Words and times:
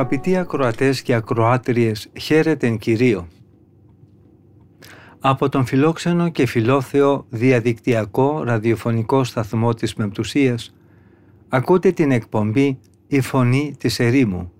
Αγαπητοί 0.00 0.36
ακροατές 0.36 1.02
και 1.02 1.14
ακροάτριες, 1.14 2.08
χαίρετεν 2.20 2.78
Κυρίο. 2.78 3.28
Από 5.20 5.48
τον 5.48 5.66
φιλόξενο 5.66 6.28
και 6.28 6.46
φιλόθεο 6.46 7.26
διαδικτυακό 7.28 8.42
ραδιοφωνικό 8.44 9.24
σταθμό 9.24 9.74
της 9.74 9.94
Μεμπτουσίας 9.94 10.74
ακούτε 11.48 11.92
την 11.92 12.10
εκπομπή 12.10 12.78
«Η 13.06 13.20
Φωνή 13.20 13.74
της 13.78 14.00
Ερήμου» 14.00 14.52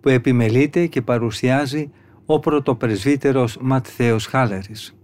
που 0.00 0.08
επιμελείται 0.08 0.86
και 0.86 1.02
παρουσιάζει 1.02 1.90
ο 2.26 2.38
πρωτοπρεσβύτερος 2.38 3.58
Ματθαίος 3.60 4.26
Χάλαρης. 4.26 4.96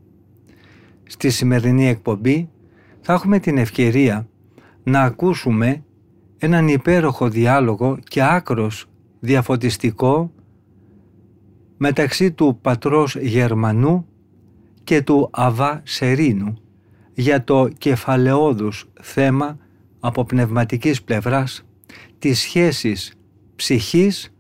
Στη 1.07 1.31
σημερινή 1.31 1.89
εκπομπή 1.89 2.49
θα 3.01 3.13
έχουμε 3.13 3.39
την 3.39 3.59
ευκαιρία 3.59 4.29
να 4.83 5.01
ακούσουμε 5.01 5.85
έναν 6.39 6.69
υπέροχο 6.69 7.29
διάλογο 7.29 7.99
και 8.05 8.23
άκρος 8.23 8.87
διαφωτιστικό 9.27 10.33
μεταξύ 11.77 12.33
του 12.33 12.59
πατρός 12.63 13.17
Γερμανού 13.17 14.07
και 14.85 15.03
του 15.03 15.29
Αβά 15.33 15.81
Σερίνου 15.85 16.59
για 17.15 17.45
το 17.45 17.69
κεφαλαιόδους 17.79 18.89
θέμα 19.01 19.59
από 20.01 20.25
πνευματικής 20.25 21.03
πλευράς 21.03 21.65
της 22.19 22.41
σχέσης 22.41 23.13
ψυχής 23.57 24.35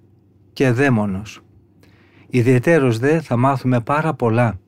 και 0.52 0.70
δαίμονος. 0.70 1.40
Ιδιαιτέρως 2.28 2.98
δε 2.98 3.20
θα 3.20 3.36
μάθουμε 3.36 3.80
πάρα 3.80 4.14
πολλά 4.14 4.60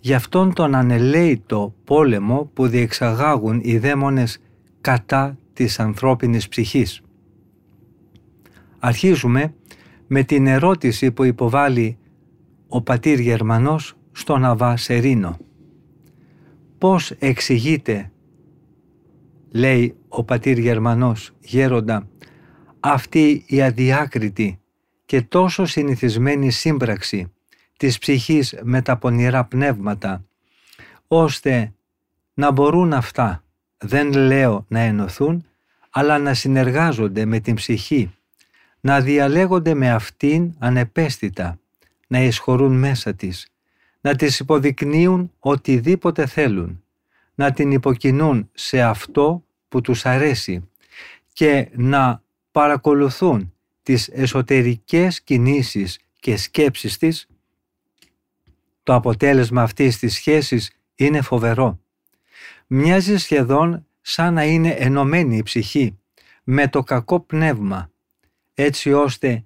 για 0.00 0.16
αυτόν 0.16 0.54
τον 0.54 0.74
ανελαίητο 0.74 1.74
πόλεμο 1.84 2.50
που 2.54 2.66
διεξαγάγουν 2.66 3.60
οι 3.62 3.78
δαίμονες 3.78 4.38
κατά 4.80 5.38
της 5.52 5.80
ανθρώπινης 5.80 6.48
ψυχής. 6.48 7.01
Αρχίζουμε 8.84 9.54
με 10.06 10.22
την 10.22 10.46
ερώτηση 10.46 11.12
που 11.12 11.24
υποβάλλει 11.24 11.98
ο 12.68 12.82
πατήρ 12.82 13.18
Γερμανός 13.18 13.96
στον 14.12 14.44
Αβά 14.44 14.76
Σερίνο. 14.76 15.38
Πώς 16.78 17.10
εξηγείται, 17.10 18.12
λέει 19.50 19.96
ο 20.08 20.24
πατήρ 20.24 20.58
Γερμανός 20.58 21.32
γέροντα, 21.40 22.08
αυτή 22.80 23.44
η 23.46 23.62
αδιάκριτη 23.62 24.60
και 25.04 25.22
τόσο 25.22 25.64
συνηθισμένη 25.64 26.50
σύμπραξη 26.50 27.32
της 27.76 27.98
ψυχής 27.98 28.58
με 28.62 28.82
τα 28.82 28.96
πονηρά 28.96 29.44
πνεύματα, 29.44 30.24
ώστε 31.08 31.72
να 32.34 32.50
μπορούν 32.50 32.92
αυτά, 32.92 33.44
δεν 33.78 34.12
λέω 34.12 34.64
να 34.68 34.80
ενωθούν, 34.80 35.44
αλλά 35.90 36.18
να 36.18 36.34
συνεργάζονται 36.34 37.24
με 37.24 37.40
την 37.40 37.54
ψυχή, 37.54 38.10
να 38.84 39.00
διαλέγονται 39.00 39.74
με 39.74 39.90
αυτήν 39.90 40.54
ανεπαίσθητα, 40.58 41.58
να 42.06 42.22
εισχωρούν 42.22 42.78
μέσα 42.78 43.14
της, 43.14 43.46
να 44.00 44.16
τις 44.16 44.40
υποδεικνύουν 44.40 45.32
οτιδήποτε 45.38 46.26
θέλουν, 46.26 46.84
να 47.34 47.52
την 47.52 47.70
υποκινούν 47.70 48.50
σε 48.52 48.82
αυτό 48.82 49.44
που 49.68 49.80
τους 49.80 50.06
αρέσει 50.06 50.68
και 51.32 51.68
να 51.72 52.22
παρακολουθούν 52.50 53.54
τις 53.82 54.08
εσωτερικές 54.08 55.22
κινήσεις 55.22 55.98
και 56.20 56.36
σκέψεις 56.36 56.98
της, 56.98 57.26
το 58.82 58.94
αποτέλεσμα 58.94 59.62
αυτής 59.62 59.98
της 59.98 60.14
σχέσης 60.14 60.70
είναι 60.94 61.20
φοβερό. 61.20 61.80
Μοιάζει 62.66 63.16
σχεδόν 63.16 63.86
σαν 64.00 64.34
να 64.34 64.44
είναι 64.44 64.68
ενωμένη 64.68 65.36
η 65.36 65.42
ψυχή 65.42 65.98
με 66.44 66.68
το 66.68 66.82
κακό 66.82 67.20
πνεύμα, 67.20 67.91
έτσι 68.54 68.92
ώστε 68.92 69.44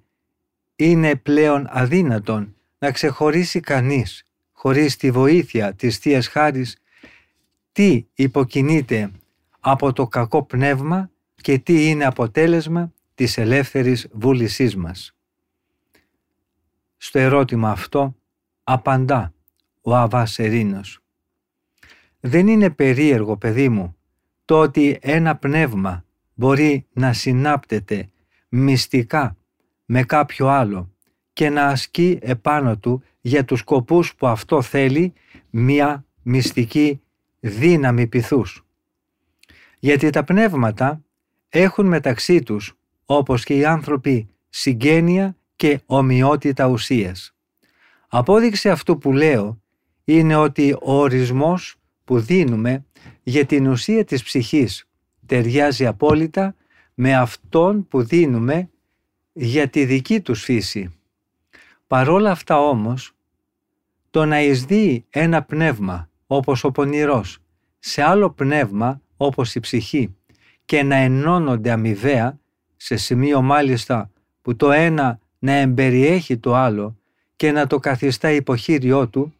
είναι 0.75 1.15
πλέον 1.15 1.67
αδύνατον 1.69 2.55
να 2.77 2.91
ξεχωρίσει 2.91 3.59
κανείς, 3.59 4.23
χωρίς 4.51 4.97
τη 4.97 5.11
βοήθεια 5.11 5.73
της 5.73 5.97
Θείας 5.97 6.27
Χάρης, 6.27 6.81
τι 7.71 8.05
υποκινείται 8.13 9.11
από 9.59 9.93
το 9.93 10.07
κακό 10.07 10.43
πνεύμα 10.43 11.11
και 11.35 11.59
τι 11.59 11.89
είναι 11.89 12.05
αποτέλεσμα 12.05 12.93
της 13.15 13.37
ελεύθερης 13.37 14.07
βούλησής 14.11 14.75
μας. 14.75 15.15
Στο 16.97 17.19
ερώτημα 17.19 17.71
αυτό 17.71 18.15
απαντά 18.63 19.33
ο 19.81 19.95
Αβάς 19.95 20.39
Ερήνος. 20.39 20.99
Δεν 22.19 22.47
είναι 22.47 22.69
περίεργο 22.69 23.37
παιδί 23.37 23.69
μου 23.69 23.95
το 24.45 24.59
ότι 24.59 24.97
ένα 25.01 25.35
πνεύμα 25.35 26.05
μπορεί 26.33 26.87
να 26.93 27.13
συνάπτεται 27.13 28.09
μυστικά 28.49 29.37
με 29.85 30.03
κάποιο 30.03 30.47
άλλο 30.47 30.91
και 31.33 31.49
να 31.49 31.65
ασκεί 31.65 32.19
επάνω 32.21 32.77
του 32.77 33.03
για 33.21 33.45
τους 33.45 33.59
σκοπούς 33.59 34.15
που 34.15 34.27
αυτό 34.27 34.61
θέλει 34.61 35.13
μια 35.49 36.05
μυστική 36.21 37.01
δύναμη 37.39 38.07
πυθούς. 38.07 38.65
Γιατί 39.79 40.09
τα 40.09 40.23
πνεύματα 40.23 41.01
έχουν 41.49 41.85
μεταξύ 41.85 42.41
τους 42.41 42.77
όπως 43.05 43.43
και 43.43 43.53
οι 43.53 43.65
άνθρωποι 43.65 44.29
συγγένεια 44.49 45.37
και 45.55 45.79
ομοιότητα 45.85 46.65
ουσίας. 46.65 47.35
Απόδειξη 48.07 48.69
αυτού 48.69 48.97
που 48.97 49.11
λέω 49.11 49.61
είναι 50.03 50.35
ότι 50.35 50.73
ο 50.73 50.93
ορισμός 50.93 51.75
που 52.03 52.19
δίνουμε 52.19 52.85
για 53.23 53.45
την 53.45 53.67
ουσία 53.67 54.03
της 54.03 54.23
ψυχής 54.23 54.87
ταιριάζει 55.25 55.85
απόλυτα 55.85 56.55
με 56.99 57.15
αυτόν 57.15 57.87
που 57.87 58.03
δίνουμε 58.03 58.69
για 59.33 59.67
τη 59.67 59.85
δική 59.85 60.21
τους 60.21 60.43
φύση. 60.43 60.95
Παρόλα 61.87 62.31
αυτά 62.31 62.59
όμως, 62.59 63.11
το 64.09 64.25
να 64.25 64.41
εισδύει 64.41 65.05
ένα 65.09 65.43
πνεύμα 65.43 66.09
όπως 66.27 66.63
ο 66.63 66.71
πονηρός 66.71 67.37
σε 67.79 68.01
άλλο 68.01 68.29
πνεύμα 68.29 69.01
όπως 69.17 69.55
η 69.55 69.59
ψυχή 69.59 70.15
και 70.65 70.83
να 70.83 70.95
ενώνονται 70.95 71.71
αμοιβαία 71.71 72.39
σε 72.75 72.95
σημείο 72.95 73.41
μάλιστα 73.41 74.11
που 74.41 74.55
το 74.55 74.71
ένα 74.71 75.19
να 75.39 75.51
εμπεριέχει 75.51 76.37
το 76.37 76.55
άλλο 76.55 76.97
και 77.35 77.51
να 77.51 77.67
το 77.67 77.79
καθιστά 77.79 78.31
υποχείριό 78.31 79.07
του, 79.07 79.33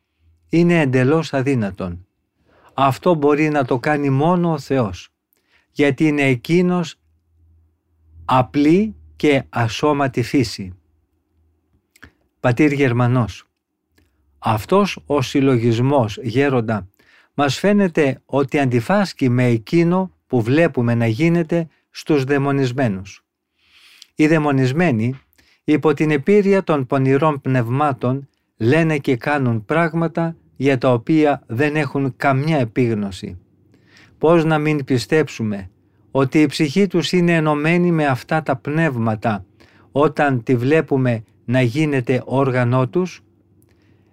είναι 0.50 0.79
εντελώς 0.79 1.34
αδύνατον. 1.34 2.07
Αυτό 2.73 3.13
μπορεί 3.13 3.50
να 3.50 3.66
το 3.66 3.79
κάνει 3.79 4.09
μόνο 4.09 4.51
ο 4.51 4.59
Θεός, 4.59 5.09
γιατί 5.72 6.07
είναι 6.07 6.23
Εκείνος 6.23 7.00
απλή 8.29 8.95
και 9.15 9.43
ασώματη 9.49 10.23
φύση. 10.23 10.73
Πατήρ 12.39 12.71
Γερμανός 12.71 13.47
Αυτός 14.39 14.99
ο 15.05 15.21
συλλογισμός 15.21 16.17
γέροντα 16.21 16.87
μας 17.33 17.59
φαίνεται 17.59 18.21
ότι 18.25 18.59
αντιφάσκει 18.59 19.29
με 19.29 19.45
εκείνο 19.45 20.11
που 20.27 20.41
βλέπουμε 20.41 20.95
να 20.95 21.07
γίνεται 21.07 21.67
στους 21.89 22.23
δαιμονισμένους. 22.23 23.25
Οι 24.16 24.28
δαιμονισμένοι 24.28 25.19
υπό 25.63 25.93
την 25.93 26.11
επίρρεια 26.11 26.63
των 26.63 26.85
πονηρών 26.85 27.41
πνευμάτων 27.41 28.29
λένε 28.57 28.97
και 28.97 29.17
κάνουν 29.17 29.66
πράγματα 29.66 30.35
για 30.55 30.78
τα 30.78 30.93
οποία 30.93 31.43
δεν 31.47 31.75
έχουν 31.75 32.16
καμιά 32.16 32.57
επίγνωση. 32.57 33.37
Πώς 34.17 34.46
να 34.46 34.59
μην 34.59 34.84
πιστέψουμε 34.84 35.69
ότι 36.17 36.41
η 36.41 36.46
ψυχή 36.46 36.87
τους 36.87 37.11
είναι 37.11 37.34
ενωμένη 37.34 37.91
με 37.91 38.05
αυτά 38.05 38.43
τα 38.43 38.55
πνεύματα 38.55 39.46
όταν 39.91 40.43
τη 40.43 40.55
βλέπουμε 40.55 41.23
να 41.46 41.61
γίνεται 41.61 42.22
όργανό 42.25 42.87
τους. 42.87 43.22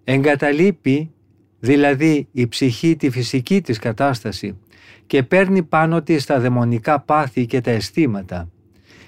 Εγκαταλείπει 0.05 1.11
δηλαδή 1.59 2.29
η 2.33 2.49
ψυχή 2.49 2.97
τη 2.97 3.11
φυσική 3.11 3.61
της 3.61 3.79
κατάσταση 3.79 4.59
και 5.06 5.23
παίρνει 5.23 5.62
πάνω 5.62 6.03
της 6.03 6.25
τα 6.25 6.41
δαιμονικά 6.41 7.01
πάθη 7.01 7.47
και 7.47 7.61
τα 7.61 7.71
αισθήματα 7.71 8.49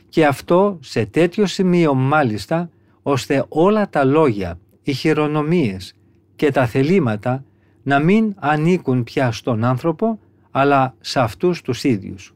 και 0.09 0.27
αυτό 0.27 0.79
σε 0.81 1.07
τέτοιο 1.07 1.47
σημείο 1.47 1.95
μάλιστα 1.95 2.71
ώστε 3.03 3.45
όλα 3.49 3.89
τα 3.89 4.05
λόγια, 4.05 4.59
οι 4.83 4.93
χειρονομίες 4.93 5.95
και 6.37 6.51
τα 6.51 6.67
θελήματα 6.67 7.45
να 7.83 7.99
μην 7.99 8.35
ανήκουν 8.37 9.05
πια 9.05 9.33
στον 9.33 9.65
άνθρωπο 9.65 10.19
αλλά 10.51 10.95
σε 11.01 11.21
αυτούς 11.21 11.63
τους 11.63 11.85
ίδιους. 11.85 12.36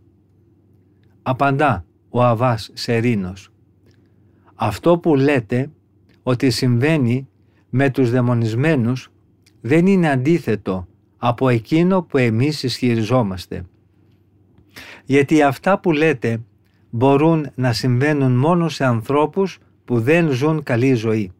Απαντά 1.22 1.84
ο 2.08 2.22
Αβάς 2.22 2.70
Σερίνος. 2.74 3.52
Αυτό 4.54 4.98
που 4.98 5.16
λέτε 5.16 5.70
ότι 6.22 6.50
συμβαίνει 6.50 7.28
με 7.70 7.90
τους 7.90 8.10
δαιμονισμένους 8.10 9.12
δεν 9.60 9.86
είναι 9.86 10.10
αντίθετο 10.10 10.86
από 11.16 11.48
εκείνο 11.48 12.02
που 12.02 12.18
εμείς 12.18 12.62
ισχυριζόμαστε. 12.62 13.64
Γιατί 15.04 15.42
αυτά 15.42 15.78
που 15.78 15.92
λέτε 15.92 16.40
μπορούν 16.90 17.50
να 17.54 17.72
συμβαίνουν 17.72 18.32
μόνο 18.32 18.68
σε 18.68 18.84
ανθρώπους 18.84 19.58
που 19.84 20.00
δεν 20.00 20.30
ζουν 20.30 20.62
καλή 20.62 20.94
ζωή. 20.94 21.32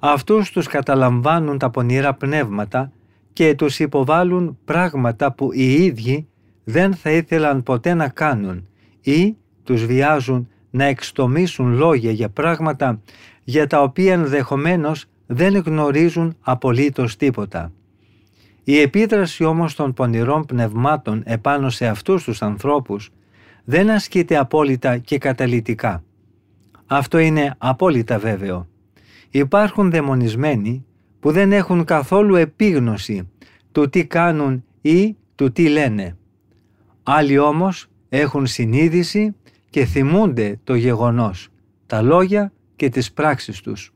Αυτούς 0.00 0.50
τους 0.50 0.66
καταλαμβάνουν 0.66 1.58
τα 1.58 1.70
πονηρά 1.70 2.14
πνεύματα 2.14 2.92
και 3.32 3.54
τους 3.54 3.78
υποβάλλουν 3.78 4.58
πράγματα 4.64 5.32
που 5.32 5.52
οι 5.52 5.72
ίδιοι 5.84 6.28
δεν 6.64 6.94
θα 6.94 7.10
ήθελαν 7.10 7.62
ποτέ 7.62 7.94
να 7.94 8.08
κάνουν 8.08 8.68
ή 9.06 9.36
τους 9.62 9.84
βιάζουν 9.84 10.48
να 10.70 10.84
εξτομίσουν 10.84 11.74
λόγια 11.74 12.10
για 12.10 12.28
πράγματα 12.28 13.00
για 13.44 13.66
τα 13.66 13.82
οποία 13.82 14.12
ενδεχομένως 14.12 15.04
δεν 15.26 15.56
γνωρίζουν 15.56 16.36
απολύτως 16.40 17.16
τίποτα. 17.16 17.72
Η 18.64 18.78
επίδραση 18.80 19.44
όμως 19.44 19.74
των 19.74 19.92
πονηρών 19.92 20.44
πνευμάτων 20.44 21.22
επάνω 21.24 21.70
σε 21.70 21.86
αυτούς 21.86 22.24
τους 22.24 22.42
ανθρώπους 22.42 23.10
δεν 23.64 23.90
ασκείται 23.90 24.36
απόλυτα 24.36 24.98
και 24.98 25.18
καταλυτικά. 25.18 26.04
Αυτό 26.86 27.18
είναι 27.18 27.54
απόλυτα 27.58 28.18
βέβαιο. 28.18 28.68
Υπάρχουν 29.30 29.90
δαιμονισμένοι 29.90 30.84
που 31.20 31.32
δεν 31.32 31.52
έχουν 31.52 31.84
καθόλου 31.84 32.34
επίγνωση 32.34 33.30
του 33.72 33.88
τι 33.88 34.06
κάνουν 34.06 34.64
ή 34.80 35.16
του 35.34 35.52
τι 35.52 35.68
λένε. 35.68 36.16
Άλλοι 37.02 37.38
όμως 37.38 37.88
έχουν 38.08 38.46
συνείδηση 38.46 39.34
και 39.70 39.84
θυμούνται 39.84 40.60
το 40.64 40.74
γεγονός, 40.74 41.48
τα 41.86 42.02
λόγια 42.02 42.52
και 42.76 42.88
τις 42.88 43.12
πράξεις 43.12 43.60
τους. 43.60 43.92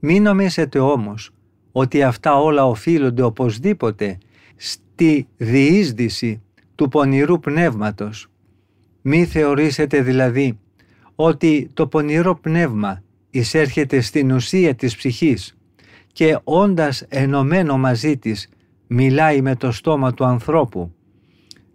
Μην 0.00 0.22
νομίζετε 0.22 0.78
όμως 0.78 1.30
ότι 1.72 2.02
αυτά 2.02 2.40
όλα 2.40 2.66
οφείλονται 2.66 3.22
οπωσδήποτε 3.22 4.18
στη 4.56 5.28
διείσδυση 5.36 6.42
του 6.74 6.88
πονηρού 6.88 7.40
πνεύματος. 7.40 8.28
Μη 9.02 9.24
θεωρήσετε 9.24 10.02
δηλαδή 10.02 10.58
ότι 11.14 11.70
το 11.74 11.86
πονηρό 11.86 12.34
πνεύμα 12.34 13.02
εισέρχεται 13.30 14.00
στην 14.00 14.30
ουσία 14.30 14.74
της 14.74 14.96
ψυχής 14.96 15.56
και 16.12 16.38
όντας 16.44 17.04
ενωμένο 17.08 17.78
μαζί 17.78 18.18
της 18.18 18.48
μιλάει 18.86 19.42
με 19.42 19.56
το 19.56 19.72
στόμα 19.72 20.14
του 20.14 20.24
ανθρώπου. 20.24 20.93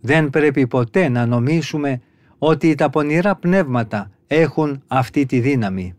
Δεν 0.02 0.30
πρέπει 0.30 0.68
ποτέ 0.68 1.10
να 1.10 1.26
νομίσουμε 1.26 2.02
ότι 2.38 2.76
τα 2.76 2.90
πονηρά 2.90 3.36
πνεύματα 3.36 4.12
έχουν 4.28 4.84
αυτή 4.88 5.26
τη 5.26 5.40
δύναμη. 5.40 5.94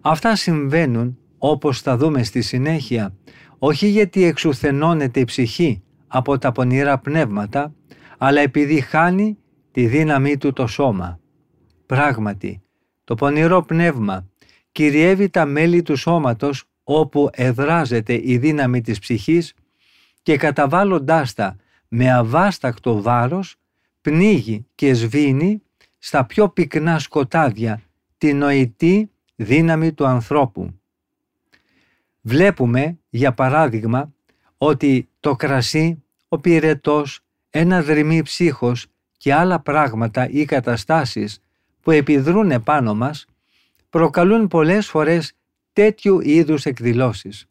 Αυτά 0.00 0.36
συμβαίνουν 0.36 1.18
όπως 1.38 1.80
θα 1.80 1.96
δούμε 1.96 2.22
στη 2.22 2.42
συνέχεια 2.42 3.14
όχι 3.58 3.86
γιατί 3.86 4.24
εξουθενώνεται 4.24 5.20
η 5.20 5.24
ψυχή 5.24 5.82
από 6.06 6.38
τα 6.38 6.52
πονηρά 6.52 6.98
πνεύματα 6.98 7.74
αλλά 8.18 8.40
επειδή 8.40 8.80
χάνει 8.80 9.38
τη 9.70 9.86
δύναμή 9.86 10.36
του 10.36 10.52
το 10.52 10.66
σώμα. 10.66 11.20
Πράγματι, 11.86 12.62
το 13.04 13.14
πονηρό 13.14 13.62
πνεύμα 13.62 14.28
κυριεύει 14.72 15.28
τα 15.28 15.46
μέλη 15.46 15.82
του 15.82 15.96
σώματος 15.96 16.64
όπου 16.84 17.28
εδράζεται 17.32 18.20
η 18.22 18.38
δύναμη 18.38 18.80
της 18.80 18.98
ψυχής 18.98 19.54
και 20.22 20.36
καταβάλλοντάς 20.36 21.34
τα 21.34 21.56
με 21.96 22.12
αβάστακτο 22.12 23.02
βάρος 23.02 23.56
πνίγει 24.00 24.66
και 24.74 24.94
σβήνει 24.94 25.62
στα 25.98 26.24
πιο 26.24 26.48
πυκνά 26.48 26.98
σκοτάδια 26.98 27.82
τη 28.18 28.32
νοητή 28.32 29.10
δύναμη 29.36 29.92
του 29.92 30.06
ανθρώπου. 30.06 30.80
Βλέπουμε, 32.20 32.98
για 33.10 33.32
παράδειγμα, 33.32 34.12
ότι 34.58 35.08
το 35.20 35.36
κρασί, 35.36 36.02
ο 36.28 36.38
πυρετός, 36.38 37.20
ένα 37.50 37.82
δρυμή 37.82 38.22
ψύχος 38.22 38.86
και 39.16 39.34
άλλα 39.34 39.60
πράγματα 39.60 40.28
ή 40.28 40.44
καταστάσεις 40.44 41.42
που 41.80 41.90
επιδρούν 41.90 42.50
επάνω 42.50 42.94
μας 42.94 43.26
προκαλούν 43.90 44.48
πολλές 44.48 44.88
φορές 44.88 45.32
τέτοιου 45.72 46.20
είδους 46.20 46.64
εκδηλώσεις. 46.64 47.46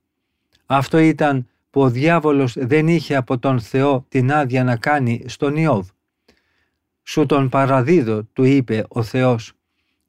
Αυτό 0.65 0.97
ήταν 0.97 1.47
που 1.73 1.81
ο 1.81 1.89
διάβολος 1.89 2.55
δεν 2.57 2.87
είχε 2.87 3.15
από 3.15 3.39
τον 3.39 3.59
Θεό 3.59 4.05
την 4.09 4.31
άδεια 4.31 4.63
να 4.63 4.75
κάνει 4.75 5.23
στον 5.25 5.55
Ιώβ. 5.55 5.87
«Σου 7.03 7.25
τον 7.25 7.49
παραδίδω», 7.49 8.23
του 8.23 8.43
είπε 8.43 8.85
ο 8.87 9.03
Θεός, 9.03 9.53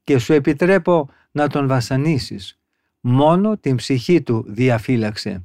«και 0.03 0.17
σου 0.17 0.33
επιτρέπω 0.33 1.09
να 1.31 1.47
τον 1.47 1.67
βασανίσεις. 1.67 2.59
Μόνο 2.99 3.57
την 3.57 3.75
ψυχή 3.75 4.21
του 4.21 4.45
διαφύλαξε. 4.47 5.43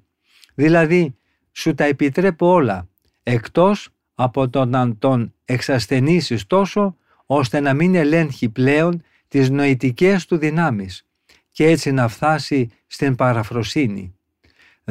Δηλαδή, 0.54 1.16
σου 1.52 1.74
τα 1.74 1.84
επιτρέπω 1.84 2.46
όλα, 2.46 2.88
εκτός 3.22 3.88
από 4.14 4.48
το 4.48 4.64
να 4.64 4.96
τον 4.96 5.34
εξασθενήσεις 5.44 6.46
τόσο, 6.46 6.96
ώστε 7.26 7.60
να 7.60 7.74
μην 7.74 7.94
ελέγχει 7.94 8.48
πλέον 8.48 9.02
τις 9.28 9.50
νοητικές 9.50 10.26
του 10.26 10.36
δυνάμεις 10.36 11.06
και 11.50 11.66
έτσι 11.66 11.92
να 11.92 12.08
φτάσει 12.08 12.68
στην 12.86 13.14
παραφροσύνη. 13.14 14.14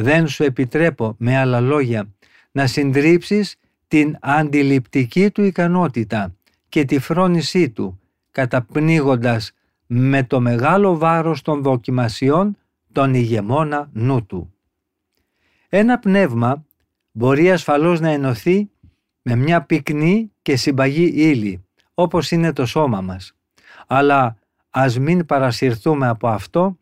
Δεν 0.01 0.27
σου 0.27 0.43
επιτρέπω, 0.43 1.15
με 1.17 1.37
άλλα 1.37 1.59
λόγια, 1.59 2.13
να 2.51 2.67
συντρίψεις 2.67 3.55
την 3.87 4.17
αντιληπτική 4.21 5.31
του 5.31 5.43
ικανότητα 5.43 6.35
και 6.69 6.85
τη 6.85 6.99
φρόνησή 6.99 7.69
του, 7.69 7.99
καταπνίγοντας 8.31 9.51
με 9.87 10.23
το 10.23 10.39
μεγάλο 10.39 10.97
βάρος 10.97 11.41
των 11.41 11.61
δοκιμασιών 11.61 12.57
τον 12.91 13.13
ηγεμόνα 13.13 13.89
νου 13.93 14.25
του. 14.25 14.53
Ένα 15.69 15.99
πνεύμα 15.99 16.65
μπορεί 17.11 17.51
ασφαλώς 17.51 17.99
να 17.99 18.09
ενωθεί 18.09 18.69
με 19.21 19.35
μια 19.35 19.61
πυκνή 19.61 20.31
και 20.41 20.55
συμπαγή 20.55 21.11
ύλη, 21.15 21.65
όπως 21.93 22.31
είναι 22.31 22.53
το 22.53 22.65
σώμα 22.65 23.01
μας. 23.01 23.33
Αλλά 23.87 24.37
ας 24.69 24.99
μην 24.99 25.25
παρασυρθούμε 25.25 26.07
από 26.07 26.27
αυτό 26.27 26.77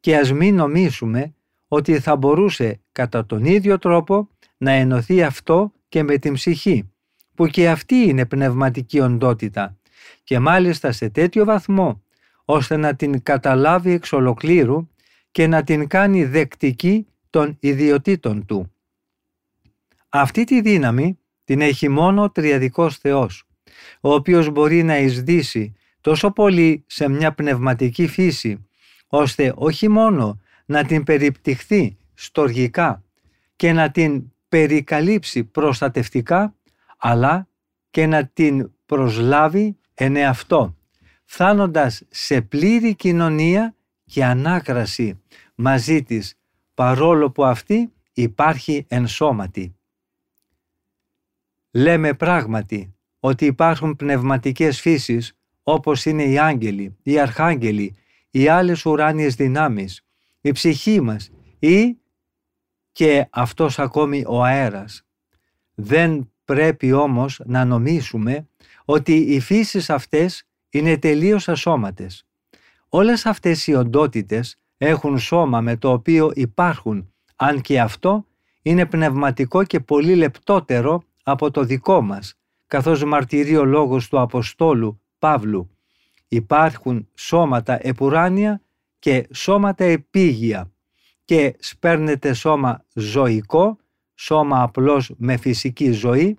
και 0.00 0.16
ας 0.16 0.32
μην 0.32 0.54
νομίσουμε 0.54 1.32
ότι 1.68 1.98
θα 2.00 2.16
μπορούσε 2.16 2.80
κατά 2.92 3.26
τον 3.26 3.44
ίδιο 3.44 3.78
τρόπο 3.78 4.28
να 4.56 4.70
ενωθεί 4.70 5.22
αυτό 5.22 5.72
και 5.88 6.02
με 6.02 6.18
την 6.18 6.34
ψυχή, 6.34 6.90
που 7.34 7.46
και 7.46 7.68
αυτή 7.68 7.94
είναι 7.94 8.26
πνευματική 8.26 9.00
οντότητα 9.00 9.76
και 10.24 10.38
μάλιστα 10.38 10.92
σε 10.92 11.08
τέτοιο 11.08 11.44
βαθμό 11.44 12.02
ώστε 12.44 12.76
να 12.76 12.94
την 12.94 13.22
καταλάβει 13.22 13.90
εξ 13.90 14.12
ολοκλήρου 14.12 14.88
και 15.30 15.46
να 15.46 15.62
την 15.62 15.86
κάνει 15.88 16.24
δεκτική 16.24 17.06
των 17.30 17.56
ιδιωτήτων 17.60 18.46
του. 18.46 18.72
Αυτή 20.08 20.44
τη 20.44 20.60
δύναμη 20.60 21.18
την 21.44 21.60
έχει 21.60 21.88
μόνο 21.88 22.22
ο 22.22 22.30
Τριαδικός 22.30 22.96
Θεός, 22.96 23.44
ο 24.00 24.12
οποίος 24.12 24.50
μπορεί 24.50 24.82
να 24.82 24.98
εισδύσει 24.98 25.74
τόσο 26.00 26.30
πολύ 26.30 26.84
σε 26.86 27.08
μια 27.08 27.32
πνευματική 27.32 28.06
φύση, 28.06 28.68
ώστε 29.06 29.52
όχι 29.56 29.88
μόνο 29.88 30.40
να 30.68 30.84
την 30.84 31.04
περιπτυχθεί 31.04 31.96
στοργικά 32.14 33.02
και 33.56 33.72
να 33.72 33.90
την 33.90 34.32
περικαλύψει 34.48 35.44
προστατευτικά, 35.44 36.54
αλλά 36.98 37.48
και 37.90 38.06
να 38.06 38.26
την 38.26 38.70
προσλάβει 38.86 39.76
εν 39.94 40.16
εαυτό, 40.16 40.76
φτάνοντας 41.24 42.02
σε 42.08 42.40
πλήρη 42.40 42.94
κοινωνία 42.94 43.74
και 44.04 44.24
ανάκραση 44.24 45.20
μαζί 45.54 46.02
της, 46.02 46.38
παρόλο 46.74 47.30
που 47.30 47.44
αυτή 47.44 47.92
υπάρχει 48.12 48.84
εν 48.88 49.06
σώματι. 49.06 49.76
Λέμε 51.70 52.14
πράγματι 52.14 52.94
ότι 53.20 53.46
υπάρχουν 53.46 53.96
πνευματικές 53.96 54.80
φύσεις 54.80 55.36
όπως 55.62 56.04
είναι 56.04 56.24
οι 56.24 56.38
άγγελοι, 56.38 56.96
οι 57.02 57.18
αρχάγγελοι, 57.18 57.96
οι 58.30 58.48
άλλες 58.48 58.84
ουράνιες 58.84 59.34
δυνάμεις, 59.34 60.02
η 60.48 60.52
ψυχή 60.52 61.00
μας 61.00 61.30
ή 61.58 61.96
και 62.92 63.26
αυτός 63.30 63.78
ακόμη 63.78 64.24
ο 64.26 64.44
αέρας. 64.44 65.02
Δεν 65.74 66.32
πρέπει 66.44 66.92
όμως 66.92 67.40
να 67.44 67.64
νομίσουμε 67.64 68.48
ότι 68.84 69.14
οι 69.14 69.40
φύσεις 69.40 69.90
αυτές 69.90 70.42
είναι 70.70 70.98
τελείως 70.98 71.48
ασώματες. 71.48 72.26
Όλες 72.88 73.26
αυτές 73.26 73.66
οι 73.66 73.74
οντότητες 73.74 74.56
έχουν 74.76 75.18
σώμα 75.18 75.60
με 75.60 75.76
το 75.76 75.92
οποίο 75.92 76.30
υπάρχουν, 76.34 77.12
αν 77.36 77.60
και 77.60 77.80
αυτό 77.80 78.26
είναι 78.62 78.86
πνευματικό 78.86 79.64
και 79.64 79.80
πολύ 79.80 80.14
λεπτότερο 80.14 81.02
από 81.22 81.50
το 81.50 81.64
δικό 81.64 82.00
μας, 82.00 82.34
καθώς 82.66 83.04
μαρτυρεί 83.04 83.56
ο 83.56 83.64
λόγος 83.64 84.08
του 84.08 84.20
Αποστόλου 84.20 85.00
Παύλου. 85.18 85.70
Υπάρχουν 86.28 87.08
σώματα 87.14 87.78
επουράνια 87.86 88.62
και 88.98 89.26
σώματα 89.32 89.84
επίγεια 89.84 90.72
και 91.24 91.56
σπέρνεται 91.58 92.32
σώμα 92.32 92.84
ζωικό, 92.94 93.78
σώμα 94.14 94.62
απλώς 94.62 95.12
με 95.16 95.36
φυσική 95.36 95.90
ζωή, 95.90 96.38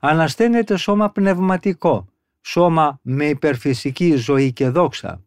ανασταίνεται 0.00 0.76
σώμα 0.76 1.10
πνευματικό, 1.10 2.08
σώμα 2.40 3.00
με 3.02 3.24
υπερφυσική 3.24 4.16
ζωή 4.16 4.52
και 4.52 4.68
δόξα. 4.68 5.22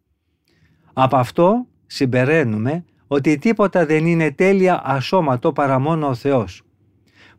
Από 0.94 1.18
αυτό 1.18 1.66
συμπεραίνουμε 1.86 2.86
ότι 3.08 3.38
τίποτα 3.38 3.86
δεν 3.86 4.06
είναι 4.06 4.32
τέλεια 4.32 4.82
ασώματο 4.86 5.54
παρά 5.54 5.80
μόνο 5.80 6.08
ο 6.08 6.16
Θεός. 6.16 6.62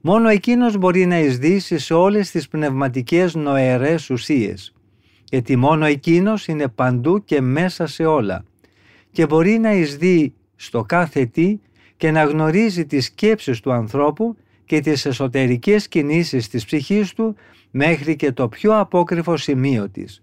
Μόνο 0.01 0.29
Εκείνος 0.29 0.77
μπορεί 0.77 1.07
να 1.07 1.19
εισδύσει 1.19 1.79
σε 1.79 1.95
όλες 1.95 2.31
τις 2.31 2.49
πνευματικές 2.49 3.35
νοερές 3.35 4.11
ουσίες, 4.11 4.75
γιατί 5.31 5.57
μόνο 5.57 5.85
Εκείνος 5.85 6.47
είναι 6.47 6.69
παντού 6.69 7.25
και 7.25 7.41
μέσα 7.41 7.87
σε 7.87 8.05
όλα 8.05 8.45
και 9.13 9.27
μπορεί 9.27 9.59
να 9.59 9.73
εισδύει 9.73 10.35
στο 10.57 10.83
κάθε 10.83 11.27
τι 11.27 11.59
και 11.97 12.11
να 12.11 12.25
γνωρίζει 12.25 12.87
τις 12.87 13.05
σκέψεις 13.05 13.61
του 13.61 13.73
ανθρώπου 13.73 14.37
και 14.65 14.81
τις 14.81 15.07
εσωτερικές 15.07 15.89
κινήσεις 15.89 16.49
της 16.49 16.65
ψυχής 16.65 17.13
του 17.13 17.35
μέχρι 17.71 18.17
και 18.17 18.33
το 18.33 18.49
πιο 18.49 18.79
απόκριφο 18.79 19.37
σημείο 19.37 19.89
της. 19.89 20.23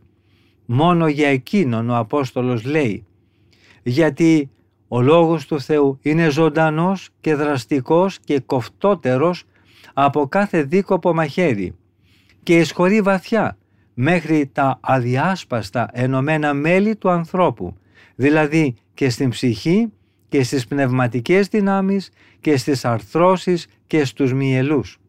Μόνο 0.66 1.08
για 1.08 1.28
εκείνον 1.28 1.90
ο 1.90 1.96
Απόστολος 1.98 2.64
λέει 2.66 3.06
«Γιατί 3.84 4.50
ο 4.88 5.02
Λόγος 5.02 5.46
του 5.46 5.62
Θεού 5.62 6.00
είναι 6.02 6.30
ζωντανός 6.30 7.10
και 7.22 7.36
δραστικός 7.36 8.20
και 8.20 8.40
κοφτότερος 8.40 9.44
από 9.94 10.28
κάθε 10.28 10.64
δίκοπο 10.64 11.14
μαχαίρι 11.14 11.76
και 12.44 12.58
εισχωρεί 12.58 13.02
βαθιά 13.02 13.58
μέχρι 13.94 14.50
τα 14.54 14.80
αδιάσπαστα 14.82 15.90
ενωμένα 15.92 16.54
μέλη 16.54 16.96
του 16.96 17.10
ανθρώπου, 17.10 17.78
δηλαδή 18.20 18.76
και 18.94 19.10
στην 19.10 19.30
ψυχή 19.30 19.92
και 20.30 20.44
στις 20.44 20.68
πνευματικές 20.68 21.48
δυνάμεις 21.48 22.10
και 22.40 22.58
στις 22.58 22.86
αρθρώσεις 22.86 23.68
και 23.88 24.06
στους 24.06 24.34
μυελούς 24.34 25.00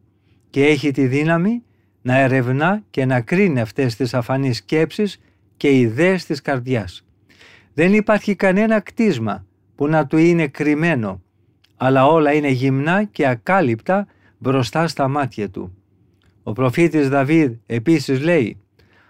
και 0.50 0.64
έχει 0.64 0.90
τη 0.90 1.06
δύναμη 1.06 1.62
να 2.02 2.18
ερευνά 2.18 2.82
και 2.90 3.04
να 3.04 3.20
κρίνει 3.20 3.60
αυτές 3.60 3.96
τις 3.96 4.14
αφανείς 4.14 4.56
σκέψεις 4.56 5.20
και 5.56 5.78
ιδέες 5.78 6.26
της 6.26 6.40
καρδιάς. 6.42 7.04
Δεν 7.74 7.94
υπάρχει 7.94 8.34
κανένα 8.34 8.80
κτίσμα 8.80 9.46
που 9.74 9.88
να 9.88 10.06
του 10.06 10.16
είναι 10.16 10.46
κρυμμένο, 10.46 11.22
αλλά 11.76 12.06
όλα 12.06 12.32
είναι 12.32 12.50
γυμνά 12.50 13.04
και 13.04 13.26
ακάλυπτα 13.26 14.06
μπροστά 14.38 14.88
στα 14.88 15.08
μάτια 15.08 15.50
του. 15.50 15.74
Ο 16.42 16.52
προφήτης 16.52 17.08
Δαβίδ 17.08 17.52
επίσης 17.66 18.20
λέει 18.20 18.60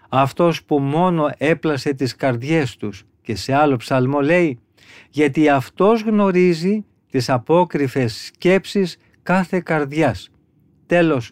«Αυτός 0.09 0.63
που 0.63 0.79
μόνο 0.79 1.29
έπλασε 1.37 1.93
τις 1.93 2.15
καρδιές 2.15 2.77
τους» 2.77 3.05
και 3.21 3.35
σε 3.35 3.53
άλλο 3.53 3.75
ψαλμό 3.75 4.19
λέει 4.21 4.59
«Γιατί 5.09 5.49
αυτός 5.49 6.01
γνωρίζει 6.01 6.85
τις 7.11 7.29
απόκριφες 7.29 8.25
σκέψεις 8.25 8.97
κάθε 9.23 9.59
καρδιάς». 9.59 10.29
Τέλος, 10.85 11.31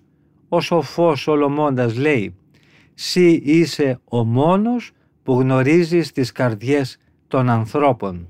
ο 0.50 0.62
σοφός 0.62 1.20
Σολομώντας 1.20 1.96
λέει 1.98 2.36
«Σύ 2.94 3.42
είσαι 3.44 4.00
ο 4.10 4.24
μόνος 4.24 4.92
που 5.24 5.40
γνωρίζεις 5.40 6.12
τις 6.12 6.32
καρδιές 6.32 6.98
των 7.28 7.50
ανθρώπων». 7.50 8.30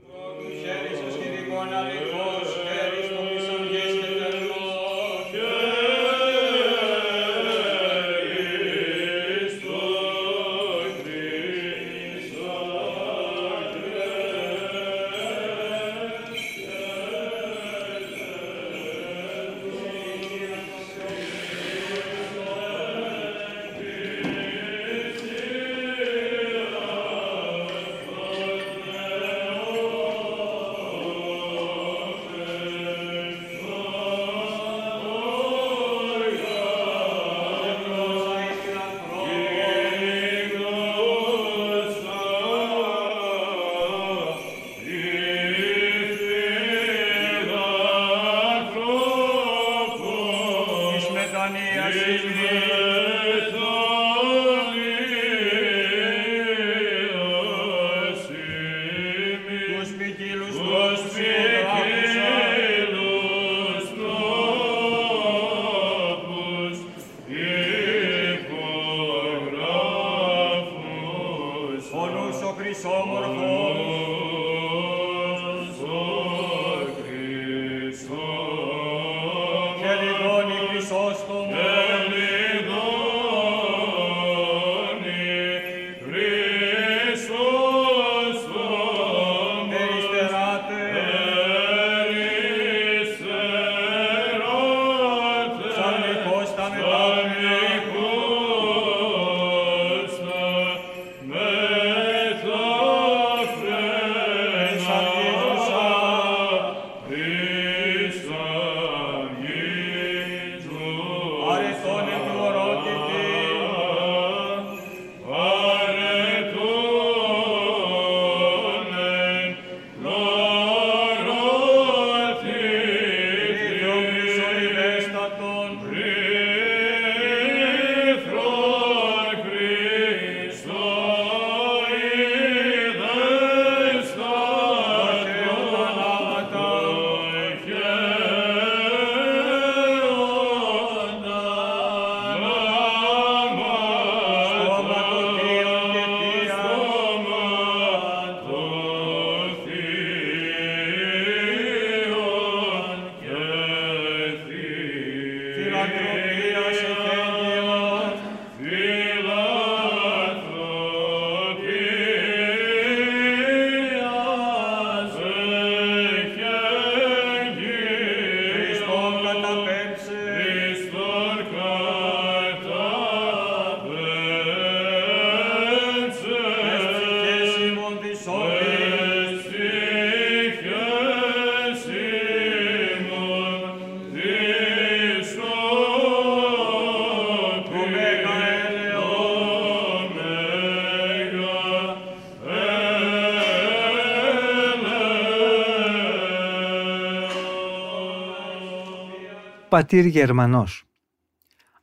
Πατήρ 199.80 200.06
Γερμανός. 200.06 200.84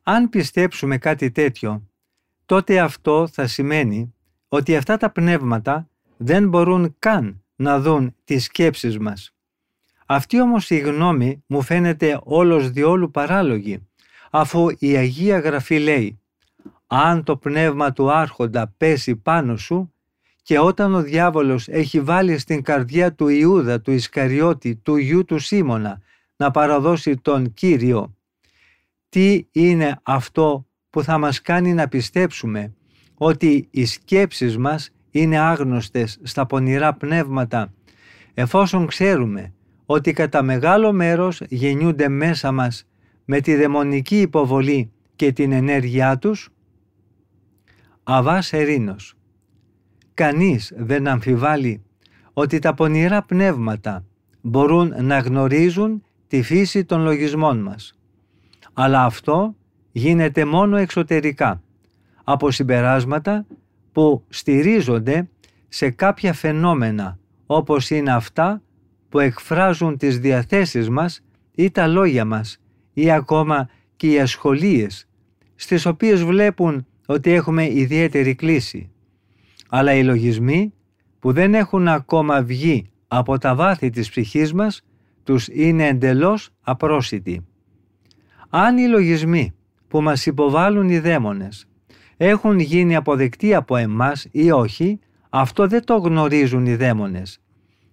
Αν 0.02 0.28
πιστέψουμε 0.28 0.98
κάτι 0.98 1.30
τέτοιο, 1.30 1.88
τότε 2.46 2.80
αυτό 2.80 3.28
θα 3.32 3.46
σημαίνει 3.46 4.14
ότι 4.48 4.76
αυτά 4.76 4.96
τα 4.96 5.10
πνεύματα 5.10 5.88
δεν 6.16 6.48
μπορούν 6.48 6.96
καν 6.98 7.44
να 7.56 7.80
δουν 7.80 8.14
τις 8.24 8.44
σκέψεις 8.44 8.98
μας. 8.98 9.34
Αυτή 10.06 10.40
όμως 10.40 10.70
η 10.70 10.78
γνώμη 10.78 11.44
μου 11.46 11.62
φαίνεται 11.62 12.20
όλος 12.22 12.70
διόλου 12.70 13.10
παράλογη, 13.10 13.88
αφού 14.30 14.68
η 14.78 14.96
Αγία 14.96 15.38
Γραφή 15.38 15.78
λέει 15.78 16.20
«Αν 16.86 17.22
το 17.22 17.36
πνεύμα 17.36 17.92
του 17.92 18.10
άρχοντα 18.10 18.74
πέσει 18.76 19.16
πάνω 19.16 19.56
σου 19.56 19.92
και 20.42 20.58
όταν 20.58 20.94
ο 20.94 21.02
διάβολος 21.02 21.68
έχει 21.68 22.00
βάλει 22.00 22.38
στην 22.38 22.62
καρδιά 22.62 23.14
του 23.14 23.28
Ιούδα, 23.28 23.80
του 23.80 23.90
Ισκαριώτη, 23.90 24.76
του 24.76 24.96
γιου 24.96 25.24
του 25.24 25.38
Σίμωνα 25.38 26.00
να 26.36 26.50
παραδώσει 26.50 27.16
τον 27.16 27.54
Κύριο, 27.54 28.16
τι 29.08 29.46
είναι 29.52 30.00
αυτό 30.02 30.66
που 30.90 31.02
θα 31.02 31.18
μας 31.18 31.40
κάνει 31.40 31.74
να 31.74 31.88
πιστέψουμε 31.88 32.74
ότι 33.14 33.68
οι 33.70 33.84
σκέψεις 33.84 34.58
μας 34.58 34.90
είναι 35.10 35.38
άγνωστες 35.38 36.18
στα 36.22 36.46
πονηρά 36.46 36.94
πνεύματα 36.94 37.72
εφόσον 38.34 38.86
ξέρουμε 38.86 39.54
ότι 39.86 40.12
κατά 40.12 40.42
μεγάλο 40.42 40.92
μέρος 40.92 41.40
γεννιούνται 41.48 42.08
μέσα 42.08 42.52
μας 42.52 42.86
με 43.24 43.40
τη 43.40 43.54
δαιμονική 43.54 44.20
υποβολή 44.20 44.92
και 45.16 45.32
την 45.32 45.52
ενέργειά 45.52 46.18
τους; 46.18 46.48
Αβάς 48.02 48.52
Ερήνος 48.52 49.14
Κανείς 50.14 50.72
δεν 50.76 51.08
αμφιβάλλει 51.08 51.82
ότι 52.32 52.58
τα 52.58 52.74
πονηρά 52.74 53.22
πνεύματα 53.22 54.04
μπορούν 54.40 54.94
να 55.04 55.18
γνωρίζουν 55.18 56.02
τη 56.26 56.42
φύση 56.42 56.84
των 56.84 57.02
λογισμών 57.02 57.58
μας. 57.58 57.98
Αλλά 58.72 59.04
αυτό 59.04 59.56
γίνεται 59.92 60.44
μόνο 60.44 60.76
εξωτερικά, 60.76 61.62
από 62.24 62.50
συμπεράσματα 62.50 63.46
που 63.92 64.24
στηρίζονται 64.28 65.28
σε 65.68 65.90
κάποια 65.90 66.32
φαινόμενα 66.32 67.18
όπως 67.46 67.90
είναι 67.90 68.12
αυτά 68.12 68.62
που 69.08 69.18
εκφράζουν 69.18 69.96
τις 69.96 70.18
διαθέσεις 70.18 70.88
μας 70.88 71.24
ή 71.54 71.70
τα 71.70 71.86
λόγια 71.86 72.24
μας 72.24 72.60
ή 72.92 73.10
ακόμα 73.10 73.68
και 73.96 74.10
οι 74.10 74.20
ασχολίες 74.20 75.08
στις 75.54 75.86
οποίες 75.86 76.24
βλέπουν 76.24 76.86
ότι 77.06 77.30
έχουμε 77.30 77.70
ιδιαίτερη 77.70 78.34
κλίση. 78.34 78.90
Αλλά 79.68 79.94
οι 79.94 80.04
λογισμοί 80.04 80.72
που 81.18 81.32
δεν 81.32 81.54
έχουν 81.54 81.88
ακόμα 81.88 82.42
βγει 82.42 82.90
από 83.08 83.38
τα 83.38 83.54
βάθη 83.54 83.90
της 83.90 84.10
ψυχής 84.10 84.52
μας 84.52 84.82
τους 85.26 85.48
είναι 85.48 85.86
εντελώς 85.86 86.50
απρόσιτοι. 86.60 87.46
Αν 88.48 88.78
οι 88.78 88.86
λογισμοί 88.86 89.54
που 89.88 90.00
μας 90.00 90.26
υποβάλλουν 90.26 90.88
οι 90.88 90.98
δαίμονες 90.98 91.66
έχουν 92.16 92.58
γίνει 92.58 92.96
αποδεκτοί 92.96 93.54
από 93.54 93.76
εμάς 93.76 94.26
ή 94.30 94.50
όχι, 94.50 94.98
αυτό 95.30 95.66
δεν 95.66 95.84
το 95.84 95.96
γνωρίζουν 95.96 96.66
οι 96.66 96.74
δαίμονες. 96.74 97.40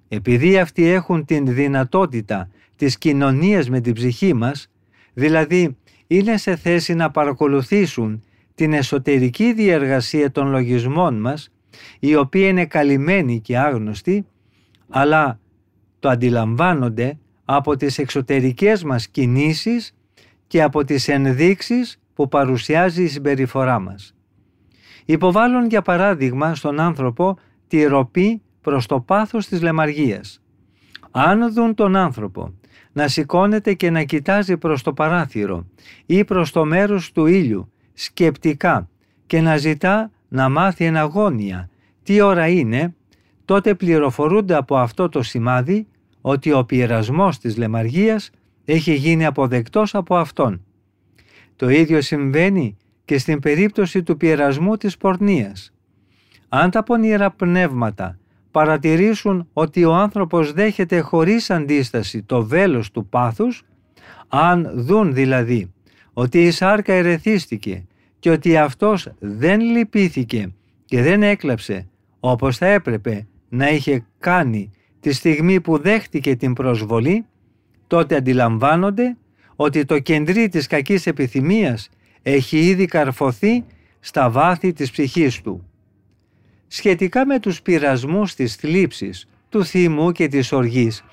Επειδή 0.07 0.59
αυτοί 0.59 0.87
έχουν 0.87 1.25
την 1.25 1.45
δυνατότητα 1.45 2.49
της 2.75 2.97
κοινωνίας 2.97 3.69
με 3.69 3.79
την 3.79 3.93
ψυχή 3.93 4.33
μας, 4.33 4.67
δηλαδή 5.13 5.77
είναι 6.07 6.37
σε 6.37 6.55
θέση 6.55 6.93
να 6.93 7.11
παρακολουθήσουν 7.11 8.23
την 8.55 8.73
εσωτερική 8.73 9.53
διεργασία 9.53 10.31
των 10.31 10.47
λογισμών 10.47 11.21
μας, 11.21 11.51
η 11.99 12.15
οποία 12.15 12.47
είναι 12.47 12.65
καλυμμένη 12.65 13.41
και 13.41 13.57
άγνωστη, 13.57 14.25
αλλά 14.89 15.39
το 15.99 16.09
αντιλαμβάνονται 16.09 17.17
από 17.45 17.75
τις 17.75 17.97
εξωτερικές 17.97 18.83
μας 18.83 19.07
κινήσεις 19.07 19.95
και 20.47 20.63
από 20.63 20.83
τις 20.83 21.07
ενδείξεις 21.07 22.01
που 22.13 22.27
παρουσιάζει 22.27 23.03
η 23.03 23.07
συμπεριφορά 23.07 23.79
μας. 23.79 24.15
Υποβάλλουν 25.05 25.65
για 25.65 25.81
παράδειγμα 25.81 26.55
στον 26.55 26.79
άνθρωπο 26.79 27.37
τη 27.67 27.83
ροπή 27.83 28.41
προς 28.61 28.85
το 28.85 28.99
πάθος 28.99 29.47
της 29.47 29.61
λεμαργίας. 29.61 30.41
Αν 31.11 31.53
δουν 31.53 31.73
τον 31.75 31.95
άνθρωπο 31.95 32.53
να 32.91 33.07
σηκώνεται 33.07 33.73
και 33.73 33.89
να 33.89 34.03
κοιτάζει 34.03 34.57
προς 34.57 34.81
το 34.83 34.93
παράθυρο 34.93 35.65
ή 36.05 36.23
προς 36.23 36.51
το 36.51 36.65
μέρος 36.65 37.11
του 37.11 37.25
ήλιου 37.25 37.71
σκεπτικά 37.93 38.89
και 39.25 39.41
να 39.41 39.57
ζητά 39.57 40.11
να 40.27 40.49
μάθει 40.49 40.85
εναγώνια 40.85 41.69
τι 42.03 42.21
ώρα 42.21 42.47
είναι, 42.47 42.95
τότε 43.45 43.75
πληροφορούνται 43.75 44.55
από 44.55 44.77
αυτό 44.77 45.09
το 45.09 45.23
σημάδι 45.23 45.87
ότι 46.25 46.51
ο 46.51 46.63
πειρασμός 46.63 47.37
της 47.37 47.57
λεμαργίας 47.57 48.29
έχει 48.65 48.93
γίνει 48.93 49.25
αποδεκτός 49.25 49.95
από 49.95 50.15
αυτόν. 50.15 50.65
Το 51.55 51.69
ίδιο 51.69 52.01
συμβαίνει 52.01 52.77
και 53.05 53.17
στην 53.17 53.39
περίπτωση 53.39 54.03
του 54.03 54.17
πειρασμού 54.17 54.77
της 54.77 54.97
πορνείας. 54.97 55.73
Αν 56.49 56.69
τα 56.69 56.83
πονηρά 56.83 57.31
πνεύματα 57.31 58.19
παρατηρήσουν 58.51 59.47
ότι 59.53 59.83
ο 59.83 59.93
άνθρωπος 59.93 60.53
δέχεται 60.53 60.99
χωρίς 60.99 61.49
αντίσταση 61.49 62.23
το 62.23 62.45
βέλος 62.45 62.91
του 62.91 63.07
πάθους, 63.07 63.63
αν 64.27 64.71
δουν 64.75 65.13
δηλαδή 65.13 65.73
ότι 66.13 66.43
η 66.43 66.51
σάρκα 66.51 66.93
ερεθίστηκε 66.93 67.85
και 68.19 68.29
ότι 68.29 68.57
αυτός 68.57 69.09
δεν 69.19 69.59
λυπήθηκε 69.59 70.53
και 70.85 71.01
δεν 71.01 71.23
έκλαψε 71.23 71.87
όπως 72.19 72.57
θα 72.57 72.65
έπρεπε 72.65 73.27
να 73.49 73.69
είχε 73.69 74.05
κάνει 74.19 74.71
τη 75.03 75.13
στιγμή 75.13 75.61
που 75.61 75.77
δέχτηκε 75.77 76.35
την 76.35 76.53
προσβολή, 76.53 77.25
τότε 77.87 78.15
αντιλαμβάνονται 78.15 79.17
ότι 79.55 79.85
το 79.85 79.99
κεντρί 79.99 80.49
της 80.49 80.67
κακής 80.67 81.07
επιθυμίας 81.07 81.89
έχει 82.21 82.57
ήδη 82.57 82.85
καρφωθεί 82.85 83.63
στα 83.99 84.29
βάθη 84.29 84.73
της 84.73 84.91
ψυχής 84.91 85.41
του. 85.41 85.67
Σχετικά 86.67 87.25
με 87.25 87.39
τους 87.39 87.61
πειρασμούς 87.61 88.33
της 88.33 88.55
θλίψης, 88.55 89.27
του 89.49 89.65
θυμού 89.65 90.11
και 90.11 90.27
της 90.27 90.51
οργής, 90.51 91.03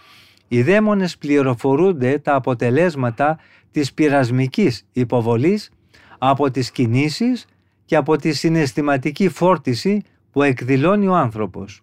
οι 0.49 0.63
δαίμονες 0.63 1.19
πληροφορούνται 1.19 2.19
τα 2.19 2.35
αποτελέσματα 2.35 3.39
της 3.71 3.93
πειρασμικής 3.93 4.87
υποβολής 4.93 5.71
από 6.19 6.51
τις 6.51 6.71
κινήσεις 6.71 7.47
και 7.85 7.97
από 7.97 8.17
τη 8.17 8.33
συναισθηματική 8.33 9.29
φόρτιση 9.29 10.03
που 10.31 10.43
εκδηλώνει 10.43 11.09
ο 11.09 11.15
άνθρωπος. 11.15 11.83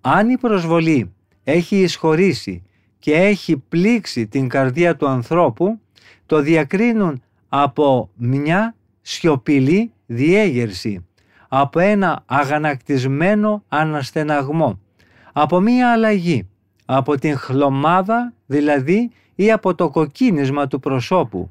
Αν 0.00 0.28
η 0.28 0.38
προσβολή 0.38 1.13
έχει 1.44 1.76
εισχωρήσει 1.76 2.62
και 2.98 3.14
έχει 3.14 3.56
πλήξει 3.56 4.26
την 4.26 4.48
καρδία 4.48 4.96
του 4.96 5.08
ανθρώπου, 5.08 5.80
το 6.26 6.40
διακρίνουν 6.40 7.22
από 7.48 8.10
μια 8.14 8.74
σιωπηλή 9.00 9.92
διέγερση, 10.06 11.06
από 11.48 11.78
ένα 11.78 12.22
αγανακτισμένο 12.26 13.64
αναστεναγμό, 13.68 14.80
από 15.32 15.60
μια 15.60 15.92
αλλαγή, 15.92 16.48
από 16.84 17.18
την 17.18 17.36
χλωμάδα 17.36 18.32
δηλαδή 18.46 19.10
ή 19.34 19.52
από 19.52 19.74
το 19.74 19.90
κοκκίνισμα 19.90 20.66
του 20.66 20.80
προσώπου. 20.80 21.50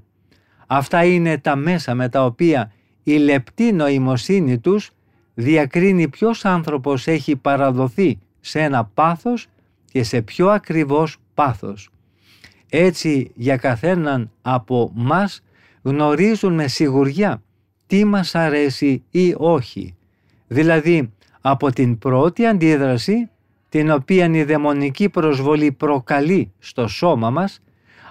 Αυτά 0.68 1.04
είναι 1.04 1.38
τα 1.38 1.56
μέσα 1.56 1.96
με 1.96 2.10
τα 2.10 2.26
οποία 2.26 2.72
η 3.04 3.18
λεπτή 3.18 3.72
νοημοσύνη 3.72 4.60
τους 4.60 4.92
διακρίνει 5.34 6.08
ποιος 6.08 6.46
άνθρωπος 6.46 7.08
έχει 7.08 7.36
παραδοθεί 7.36 8.20
σε 8.40 8.62
ένα 8.62 8.86
πάθος 8.94 9.48
και 9.94 10.04
σε 10.04 10.22
πιο 10.22 10.50
ακριβώς 10.50 11.18
πάθος. 11.34 11.90
Έτσι 12.70 13.32
για 13.36 13.58
καθέναν 13.58 14.32
από 14.42 14.92
μας 14.96 15.44
γνωρίζουν 15.82 16.54
με 16.54 16.68
σιγουριά 16.68 17.42
τι 17.88 18.06
μας 18.06 18.36
αρέσει 18.36 19.04
ή 19.10 19.34
όχι. 19.38 19.96
Δηλαδή 20.48 21.12
από 21.42 21.72
την 21.72 21.98
πρώτη 21.98 22.46
αντίδραση 22.46 23.30
την 23.70 23.92
οποία 23.92 24.26
η 24.26 24.44
δαιμονική 24.44 25.10
προσβολή 25.10 25.72
προκαλεί 25.72 26.52
στο 26.60 26.88
σώμα 26.88 27.30
μας, 27.30 27.60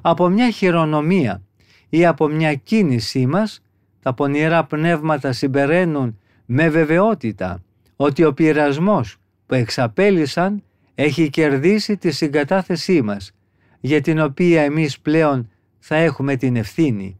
από 0.02 0.28
μια 0.28 0.50
χειρονομία 0.50 1.42
ή 1.88 2.06
από 2.06 2.28
μια 2.28 2.54
κίνησή 2.54 3.26
μας, 3.26 3.62
τα 4.02 4.14
πονηρά 4.14 4.64
πνεύματα 4.64 5.32
συμπεραίνουν 5.32 6.18
με 6.46 6.68
βεβαιότητα 6.68 7.62
ότι 7.96 8.24
ο 8.24 8.32
πειρασμός 8.32 9.16
που 9.46 9.54
εξαπέλυσαν 9.54 10.62
έχει 10.94 11.30
κερδίσει 11.30 11.96
τη 11.96 12.10
συγκατάθεσή 12.10 13.02
μας, 13.02 13.32
για 13.80 14.00
την 14.00 14.20
οποία 14.20 14.62
εμείς 14.62 15.00
πλέον 15.00 15.50
θα 15.78 15.96
έχουμε 15.96 16.36
την 16.36 16.56
ευθύνη. 16.56 17.18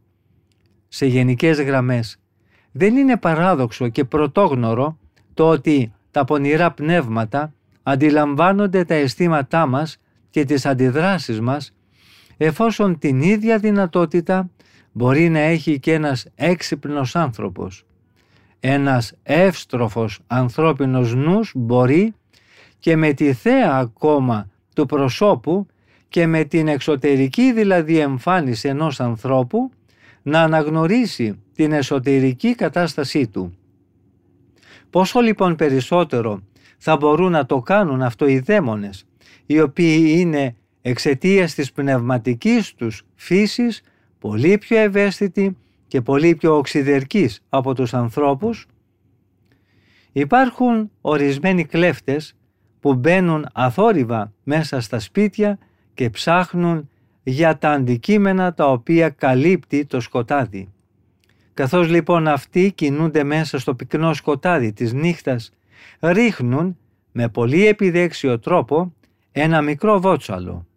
Σε 0.87 1.05
γενικές 1.05 1.61
γραμμές, 1.61 2.17
δεν 2.71 2.95
είναι 2.95 3.17
παράδοξο 3.17 3.87
και 3.89 4.05
πρωτόγνωρο 4.05 4.97
το 5.33 5.49
ότι 5.49 5.93
τα 6.11 6.23
πονηρά 6.23 6.71
πνεύματα 6.71 7.53
αντιλαμβάνονται 7.83 8.83
τα 8.83 8.93
αισθήματά 8.93 9.65
μας 9.65 9.97
και 10.29 10.45
τις 10.45 10.65
αντιδράσεις 10.65 11.41
μας, 11.41 11.75
εφόσον 12.37 12.99
την 12.99 13.21
ίδια 13.21 13.57
δυνατότητα 13.57 14.49
μπορεί 14.91 15.29
να 15.29 15.39
έχει 15.39 15.79
και 15.79 15.93
ένας 15.93 16.25
έξυπνος 16.35 17.15
άνθρωπος. 17.15 17.85
Ένας 18.59 19.13
εύστροφος 19.23 20.19
ανθρώπινος 20.27 21.15
νους 21.15 21.51
μπορεί 21.55 22.13
και 22.83 22.95
με 22.95 23.13
τη 23.13 23.33
θέα 23.33 23.75
ακόμα 23.75 24.49
του 24.75 24.85
προσώπου 24.85 25.67
και 26.09 26.27
με 26.27 26.43
την 26.43 26.67
εξωτερική 26.67 27.51
δηλαδή 27.51 27.99
εμφάνιση 27.99 28.67
ενός 28.67 28.99
ανθρώπου 28.99 29.71
να 30.21 30.41
αναγνωρίσει 30.41 31.41
την 31.55 31.71
εσωτερική 31.71 32.55
κατάστασή 32.55 33.27
του. 33.27 33.57
Πόσο 34.89 35.19
λοιπόν 35.19 35.55
περισσότερο 35.55 36.43
θα 36.77 36.97
μπορούν 36.97 37.31
να 37.31 37.45
το 37.45 37.59
κάνουν 37.59 38.01
αυτό 38.01 38.27
οι 38.27 38.39
δαίμονες, 38.39 39.05
οι 39.45 39.59
οποίοι 39.59 40.15
είναι 40.17 40.55
εξαιτίας 40.81 41.53
της 41.53 41.71
πνευματικής 41.71 42.73
τους 42.73 43.03
φύσης 43.15 43.81
πολύ 44.19 44.57
πιο 44.57 44.77
ευαίσθητοι 44.77 45.57
και 45.87 46.01
πολύ 46.01 46.35
πιο 46.35 46.57
οξυδερκείς 46.57 47.43
από 47.49 47.73
τους 47.73 47.93
ανθρώπους. 47.93 48.65
Υπάρχουν 50.11 50.91
ορισμένοι 51.01 51.65
κλέφτες 51.65 52.35
που 52.83 52.93
μπαίνουν 52.93 53.47
αθόρυβα 53.53 54.33
μέσα 54.43 54.81
στα 54.81 54.99
σπίτια 54.99 55.57
και 55.93 56.09
ψάχνουν 56.09 56.89
για 57.23 57.57
τα 57.57 57.71
αντικείμενα 57.71 58.53
τα 58.53 58.71
οποία 58.71 59.09
καλύπτει 59.09 59.85
το 59.85 59.99
σκοτάδι. 59.99 60.71
Καθώς 61.53 61.89
λοιπόν 61.89 62.27
αυτοί 62.27 62.71
κινούνται 62.71 63.23
μέσα 63.23 63.59
στο 63.59 63.75
πυκνό 63.75 64.13
σκοτάδι 64.13 64.73
της 64.73 64.93
νύχτας, 64.93 65.51
ρίχνουν 65.99 66.77
με 67.11 67.29
πολύ 67.29 67.67
επιδέξιο 67.67 68.39
τρόπο 68.39 68.93
ένα 69.31 69.61
μικρό 69.61 69.99
βότσαλο. 69.99 70.67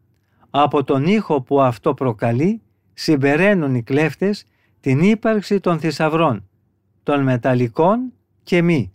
Από 0.51 0.85
τον 0.85 1.05
ήχο 1.05 1.40
που 1.40 1.61
αυτό 1.61 1.95
προκαλεί 1.95 2.62
συμπεραίνουν 2.95 3.75
οι 3.75 3.83
κλέφτες 3.83 4.45
την 4.81 5.01
ύπαρξη 5.01 5.61
των 5.61 5.79
θησαυρών, 5.79 6.49
των 7.03 7.23
μεταλλικών 7.23 8.12
και 8.42 8.62
μη, 8.62 8.92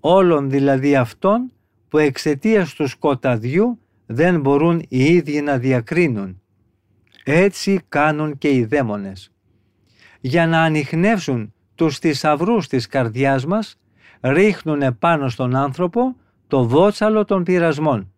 όλων 0.00 0.50
δηλαδή 0.50 0.96
αυτών 0.96 1.52
που 1.88 1.98
εξαιτίας 1.98 2.74
του 2.74 2.86
σκοταδιού 2.86 3.78
δεν 4.06 4.40
μπορούν 4.40 4.82
οι 4.88 5.04
ίδιοι 5.04 5.40
να 5.40 5.58
διακρίνουν. 5.58 6.42
Έτσι 7.24 7.80
κάνουν 7.88 8.38
και 8.38 8.50
οι 8.50 8.64
δαίμονες. 8.64 9.32
Για 10.20 10.46
να 10.46 10.62
ανοιχνεύσουν 10.62 11.54
τους 11.74 11.98
θησαυρούς 11.98 12.66
της 12.66 12.86
καρδιάς 12.86 13.46
μας, 13.46 13.78
ρίχνουν 14.20 14.82
επάνω 14.82 15.28
στον 15.28 15.56
άνθρωπο 15.56 16.16
το 16.46 16.68
βότσαλο 16.68 17.24
των 17.24 17.42
πειρασμών. 17.42 18.12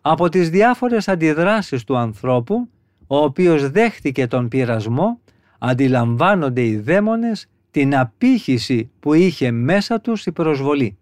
Από 0.00 0.28
τις 0.28 0.50
διάφορες 0.50 1.08
αντιδράσεις 1.08 1.84
του 1.84 1.96
ανθρώπου, 1.96 2.68
ο 3.06 3.16
οποίος 3.16 3.70
δέχτηκε 3.70 4.26
τον 4.26 4.48
πειρασμό, 4.48 5.20
αντιλαμβάνονται 5.58 6.64
οι 6.64 6.76
δαίμονες 6.76 7.46
την 7.70 7.96
απήχηση 7.96 8.90
που 9.00 9.14
είχε 9.14 9.50
μέσα 9.50 10.00
τους 10.00 10.26
η 10.26 10.32
προσβολή. 10.32 10.98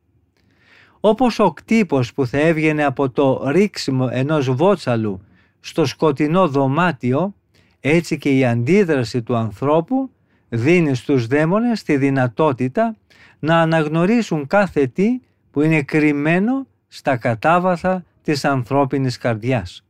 Όπως 1.09 1.39
ο 1.39 1.53
κτύπος 1.53 2.13
που 2.13 2.27
θα 2.27 2.39
έβγαινε 2.39 2.85
από 2.85 3.11
το 3.11 3.43
ρίξιμο 3.51 4.09
ενός 4.11 4.51
βότσαλου 4.55 5.21
στο 5.61 5.85
σκοτεινό 5.87 6.49
δωμάτιο, 6.49 7.35
έτσι 7.81 8.19
και 8.19 8.31
η 8.37 8.45
αντίδραση 8.45 9.23
του 9.23 9.37
ανθρώπου 9.37 10.11
δίνει 10.49 10.95
στους 10.95 11.27
δαίμονες 11.27 11.83
τη 11.83 11.97
δυνατότητα 11.97 12.97
να 13.39 13.61
αναγνωρίσουν 13.61 14.47
κάθε 14.47 14.87
τι 14.87 15.21
που 15.51 15.61
είναι 15.61 15.83
κρυμμένο 15.83 16.67
στα 16.89 17.17
κατάβαθα 17.17 18.05
της 18.23 18.45
ανθρώπινης 18.45 19.19
καρδιάς. 19.19 19.85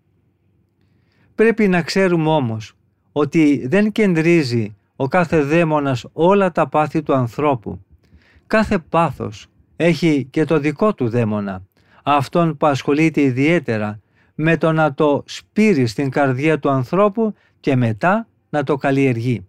Πρέπει 1.34 1.68
να 1.68 1.82
ξέρουμε 1.82 2.28
όμως 2.28 2.74
ότι 3.12 3.66
δεν 3.66 3.92
κεντρίζει 3.92 4.76
ο 4.96 5.08
κάθε 5.08 5.42
δαίμονας 5.42 6.06
όλα 6.12 6.52
τα 6.52 6.68
πάθη 6.68 7.02
του 7.02 7.14
ανθρώπου. 7.14 7.80
Κάθε 8.46 8.78
πάθος 8.78 9.48
έχει 9.80 10.26
και 10.30 10.44
το 10.44 10.58
δικό 10.58 10.94
του 10.94 11.08
δαίμονα, 11.08 11.62
αυτόν 12.02 12.56
που 12.56 12.66
ασχολείται 12.66 13.20
ιδιαίτερα 13.20 14.00
με 14.34 14.56
το 14.56 14.72
να 14.72 14.94
το 14.94 15.22
σπείρει 15.26 15.86
στην 15.86 16.10
καρδιά 16.10 16.58
του 16.58 16.70
ανθρώπου 16.70 17.34
και 17.60 17.76
μετά 17.76 18.28
να 18.48 18.62
το 18.62 18.76
καλλιεργεί. 18.76 19.46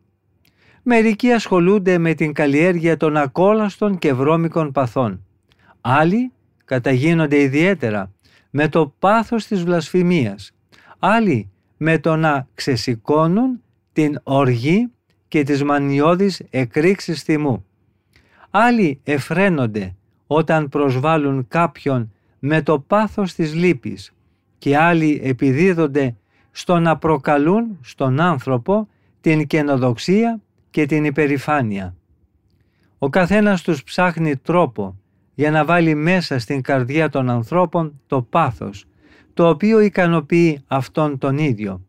Μερικοί 0.83 1.31
ασχολούνται 1.31 1.97
με 1.97 2.13
την 2.13 2.33
καλλιέργεια 2.33 2.97
των 2.97 3.17
ακόλαστων 3.17 3.97
και 3.97 4.13
βρώμικων 4.13 4.71
παθών. 4.71 5.25
Άλλοι 5.81 6.31
καταγίνονται 6.65 7.41
ιδιαίτερα 7.41 8.11
με 8.49 8.67
το 8.67 8.93
πάθος 8.99 9.45
της 9.45 9.63
βλασφημίας. 9.63 10.51
Άλλοι 10.99 11.49
με 11.77 11.99
το 11.99 12.15
να 12.15 12.47
ξεσηκώνουν 12.53 13.61
την 13.93 14.19
οργή 14.23 14.91
και 15.27 15.43
τις 15.43 15.63
μανιώδεις 15.63 16.41
εκρήξεις 16.49 17.21
θυμού. 17.23 17.65
Άλλοι 18.49 18.99
εφραίνονται 19.03 19.93
όταν 20.31 20.69
προσβάλλουν 20.69 21.47
κάποιον 21.47 22.11
με 22.39 22.61
το 22.61 22.79
πάθος 22.79 23.33
της 23.33 23.53
λύπης 23.55 24.13
και 24.57 24.77
άλλοι 24.77 25.21
επιδίδονται 25.23 26.15
στο 26.51 26.79
να 26.79 26.97
προκαλούν 26.97 27.77
στον 27.81 28.19
άνθρωπο 28.19 28.87
την 29.21 29.47
καινοδοξία 29.47 30.41
και 30.69 30.85
την 30.85 31.05
υπερηφάνεια. 31.05 31.95
Ο 32.97 33.09
καθένας 33.09 33.61
τους 33.61 33.83
ψάχνει 33.83 34.37
τρόπο 34.37 34.99
για 35.35 35.51
να 35.51 35.65
βάλει 35.65 35.95
μέσα 35.95 36.39
στην 36.39 36.61
καρδιά 36.61 37.09
των 37.09 37.29
ανθρώπων 37.29 38.01
το 38.07 38.21
πάθος, 38.21 38.85
το 39.33 39.49
οποίο 39.49 39.79
ικανοποιεί 39.79 40.63
αυτόν 40.67 41.17
τον 41.17 41.37
ίδιο. 41.37 41.81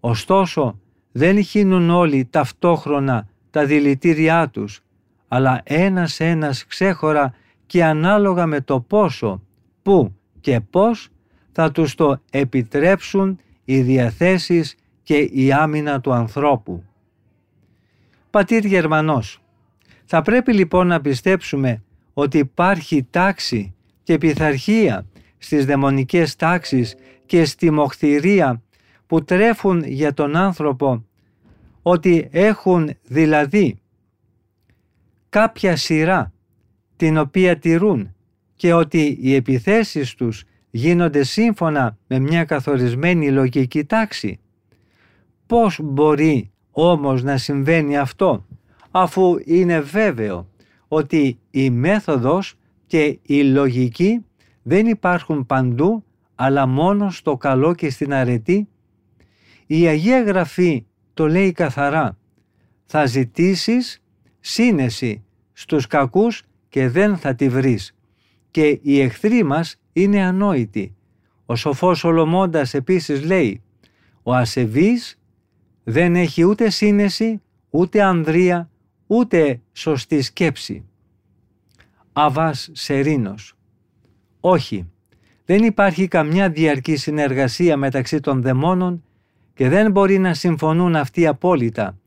Ωστόσο, 0.00 0.78
δεν 1.12 1.44
χύνουν 1.44 1.90
όλοι 1.90 2.28
ταυτόχρονα 2.30 3.28
τα 3.50 3.64
δηλητήριά 3.64 4.48
τους, 4.48 4.80
αλλά 5.28 5.60
ένας-ένας 5.64 6.66
ξέχωρα 6.66 7.34
και 7.68 7.84
ανάλογα 7.84 8.46
με 8.46 8.60
το 8.60 8.80
πόσο, 8.80 9.42
πού 9.82 10.14
και 10.40 10.60
πώς 10.60 11.08
θα 11.52 11.70
τους 11.70 11.94
το 11.94 12.20
επιτρέψουν 12.30 13.38
οι 13.64 13.80
διαθέσεις 13.80 14.74
και 15.02 15.16
η 15.16 15.52
άμυνα 15.52 16.00
του 16.00 16.12
ανθρώπου. 16.12 16.84
Πατήρ 18.30 18.64
Γερμανός, 18.64 19.42
θα 20.04 20.22
πρέπει 20.22 20.52
λοιπόν 20.52 20.86
να 20.86 21.00
πιστέψουμε 21.00 21.82
ότι 22.14 22.38
υπάρχει 22.38 23.06
τάξη 23.10 23.74
και 24.02 24.18
πειθαρχία 24.18 25.06
στις 25.38 25.64
δαιμονικές 25.64 26.36
τάξεις 26.36 26.94
και 27.26 27.44
στη 27.44 27.70
μοχθηρία 27.70 28.62
που 29.06 29.24
τρέφουν 29.24 29.84
για 29.84 30.14
τον 30.14 30.36
άνθρωπο 30.36 31.04
ότι 31.82 32.28
έχουν 32.30 32.90
δηλαδή 33.02 33.78
κάποια 35.28 35.76
σειρά 35.76 36.32
την 36.98 37.18
οποία 37.18 37.58
τηρούν 37.58 38.14
και 38.56 38.72
ότι 38.72 39.18
οι 39.20 39.34
επιθέσεις 39.34 40.14
τους 40.14 40.44
γίνονται 40.70 41.22
σύμφωνα 41.22 41.98
με 42.06 42.18
μια 42.18 42.44
καθορισμένη 42.44 43.30
λογική 43.30 43.84
τάξη. 43.84 44.40
Πώς 45.46 45.80
μπορεί 45.82 46.50
όμως 46.70 47.22
να 47.22 47.36
συμβαίνει 47.36 47.98
αυτό 47.98 48.46
αφού 48.90 49.36
είναι 49.44 49.80
βέβαιο 49.80 50.48
ότι 50.88 51.38
η 51.50 51.70
μέθοδος 51.70 52.54
και 52.86 53.18
η 53.22 53.42
λογική 53.42 54.24
δεν 54.62 54.86
υπάρχουν 54.86 55.46
παντού 55.46 56.04
αλλά 56.34 56.66
μόνο 56.66 57.10
στο 57.10 57.36
καλό 57.36 57.74
και 57.74 57.90
στην 57.90 58.12
αρετή; 58.12 58.68
Η 59.66 59.86
Αγία 59.86 60.22
Γραφή 60.22 60.84
το 61.14 61.28
λέει 61.28 61.52
καθαρά. 61.52 62.16
Θα 62.86 63.06
ζητήσεις 63.06 64.02
σύνεση 64.40 65.22
στους 65.52 65.86
κακούς 65.86 66.42
και 66.68 66.88
δεν 66.88 67.16
θα 67.16 67.34
τη 67.34 67.48
βρεις. 67.48 67.94
Και 68.50 68.78
οι 68.82 69.00
εχθροί 69.00 69.42
μας 69.42 69.80
είναι 69.92 70.22
ανόητοι. 70.22 70.94
Ο 71.46 71.56
σοφός 71.56 71.98
Σολομώντας 71.98 72.74
επίσης 72.74 73.24
λέει 73.24 73.62
«Ο 74.22 74.34
ασεβής 74.34 75.18
δεν 75.84 76.16
έχει 76.16 76.44
ούτε 76.44 76.70
σύνεση, 76.70 77.42
ούτε 77.70 78.02
ανδρεία, 78.02 78.70
ούτε 79.06 79.60
σωστή 79.72 80.22
σκέψη». 80.22 80.84
Αβάς 82.12 82.70
Σερίνος 82.72 83.56
Όχι, 84.40 84.90
δεν 85.44 85.62
υπάρχει 85.62 86.08
καμιά 86.08 86.50
διαρκή 86.50 86.96
συνεργασία 86.96 87.76
μεταξύ 87.76 88.20
των 88.20 88.42
δαιμόνων 88.42 89.04
και 89.54 89.68
δεν 89.68 89.90
μπορεί 89.90 90.18
να 90.18 90.34
συμφωνούν 90.34 90.96
αυτοί 90.96 91.26
απόλυτα 91.26 91.98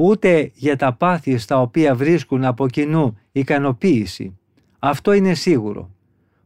ούτε 0.00 0.50
για 0.54 0.76
τα 0.76 0.92
πάθη 0.92 1.38
στα 1.38 1.60
οποία 1.60 1.94
βρίσκουν 1.94 2.44
από 2.44 2.68
κοινού 2.68 3.18
ικανοποίηση. 3.32 4.38
Αυτό 4.78 5.12
είναι 5.12 5.34
σίγουρο. 5.34 5.90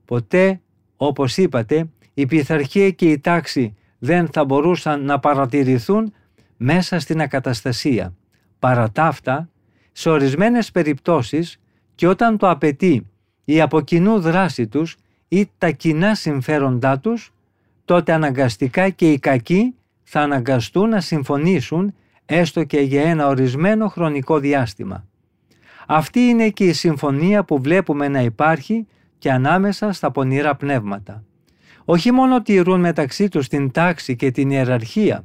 Ποτέ, 0.05 0.61
όπως 0.97 1.37
είπατε, 1.37 1.89
η 2.15 2.27
πειθαρχία 2.27 2.91
και 2.91 3.11
η 3.11 3.19
τάξη 3.19 3.75
δεν 3.99 4.29
θα 4.29 4.45
μπορούσαν 4.45 5.05
να 5.05 5.19
παρατηρηθούν 5.19 6.13
μέσα 6.57 6.99
στην 6.99 7.21
ακαταστασία. 7.21 8.15
Παρά 8.59 8.91
τα 8.91 9.05
αυτά, 9.05 9.49
σε 9.93 10.11
ορισμένες 10.11 10.71
περιπτώσεις 10.71 11.61
και 11.95 12.07
όταν 12.07 12.39
το 12.39 12.51
απαιτεί 12.51 13.07
η 13.45 13.61
από 13.61 13.81
κοινού 13.81 14.21
δράση 14.21 14.67
τους 14.67 14.97
ή 15.29 15.51
τα 15.59 15.71
κοινά 15.71 16.15
συμφέροντά 16.15 16.99
τους, 16.99 17.33
τότε 17.85 18.13
αναγκαστικά 18.13 18.89
και 18.89 19.13
οι 19.13 19.19
κακοί 19.19 19.75
θα 20.03 20.21
αναγκαστούν 20.21 20.89
να 20.89 21.01
συμφωνήσουν 21.01 21.95
έστω 22.33 22.65
και 22.65 22.81
για 22.81 23.03
ένα 23.03 23.27
ορισμένο 23.27 23.89
χρονικό 23.89 24.39
διάστημα. 24.39 25.07
Αυτή 25.87 26.21
είναι 26.21 26.49
και 26.49 26.65
η 26.65 26.73
συμφωνία 26.73 27.45
που 27.45 27.61
βλέπουμε 27.61 28.09
να 28.09 28.21
υπάρχει 28.21 28.87
και 29.19 29.31
ανάμεσα 29.31 29.93
στα 29.93 30.11
πονηρά 30.11 30.57
πνεύματα. 30.57 31.25
Όχι 31.85 32.13
μόνο 32.13 32.43
τηρούν 32.43 32.81
μεταξύ 32.81 33.29
τους 33.29 33.49
την 33.49 33.71
τάξη 33.71 34.17
και 34.17 34.31
την 34.31 34.51
ιεραρχία, 34.51 35.25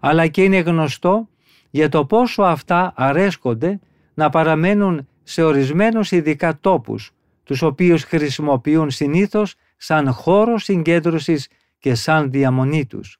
αλλά 0.00 0.26
και 0.26 0.42
είναι 0.42 0.58
γνωστό 0.58 1.28
για 1.70 1.88
το 1.88 2.04
πόσο 2.04 2.42
αυτά 2.42 2.92
αρέσκονται 2.96 3.80
να 4.14 4.30
παραμένουν 4.30 5.08
σε 5.22 5.42
ορισμένους 5.42 6.10
ειδικά 6.10 6.58
τόπους, 6.60 7.12
τους 7.44 7.62
οποίους 7.62 8.04
χρησιμοποιούν 8.04 8.90
συνήθως 8.90 9.54
σαν 9.76 10.12
χώρο 10.12 10.58
συγκέντρωσης 10.58 11.48
και 11.78 11.94
σαν 11.94 12.30
διαμονή 12.30 12.86
τους. 12.86 13.18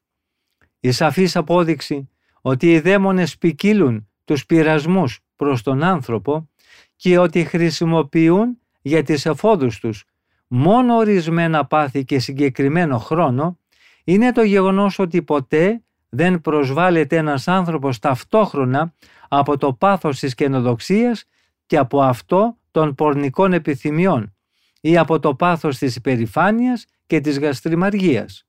Η 0.81 0.91
σαφής 0.91 1.37
απόδειξη 1.37 2.09
ότι 2.43 2.73
οι 2.73 2.81
δαίμονες 2.81 3.39
ποικίλουν 3.39 4.09
τους 4.25 4.47
πειρασμούς 4.47 5.21
προς 5.37 5.63
τον 5.63 5.83
άνθρωπο 5.83 6.49
και 6.97 7.19
ότι 7.19 7.45
χρησιμοποιούν 7.45 8.59
για 8.83 9.03
τις 9.03 9.27
εφόδους 9.27 9.81
τους 9.81 10.05
μόνο 10.47 10.97
ορισμένα 10.97 11.67
πάθη 11.67 12.05
και 12.05 12.19
συγκεκριμένο 12.19 12.99
χρόνο 12.99 13.59
είναι 14.05 14.33
το 14.33 14.43
γεγονός 14.43 14.99
ότι 14.99 15.23
ποτέ 15.23 15.83
δεν 16.09 16.41
προσβάλλεται 16.41 17.17
ένας 17.17 17.49
άνθρωπος 17.49 17.99
ταυτόχρονα 17.99 18.95
από 19.29 19.57
το 19.57 19.73
πάθος 19.73 20.19
της 20.19 20.35
καινοδοξίας 20.35 21.25
και 21.67 21.77
από 21.77 22.03
αυτό 22.03 22.57
των 22.71 22.95
πορνικών 22.95 23.53
επιθυμιών 23.53 24.35
ή 24.81 24.99
από 24.99 25.19
το 25.19 25.35
πάθος 25.35 25.79
της 25.79 25.97
υπερηφάνειας 25.97 26.87
και 27.07 27.21
της 27.21 27.39
γαστριμαργίας. 27.39 28.47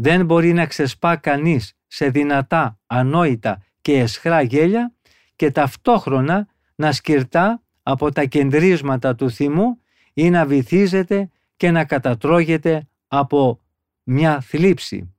Δεν 0.00 0.24
μπορεί 0.24 0.52
να 0.52 0.66
ξεσπά 0.66 1.16
κανείς 1.16 1.72
σε 1.86 2.08
δυνατά, 2.10 2.78
ανόητα 2.86 3.64
και 3.80 3.98
εσχρά 3.98 4.42
γέλια 4.42 4.94
και 5.36 5.50
ταυτόχρονα 5.50 6.48
να 6.74 6.92
σκυρτά 6.92 7.62
από 7.82 8.12
τα 8.12 8.24
κεντρίσματα 8.24 9.14
του 9.14 9.30
θυμού 9.30 9.80
ή 10.14 10.30
να 10.30 10.46
βυθίζεται 10.46 11.30
και 11.56 11.70
να 11.70 11.84
κατατρώγεται 11.84 12.88
από 13.08 13.60
μια 14.02 14.40
θλίψη. 14.40 15.14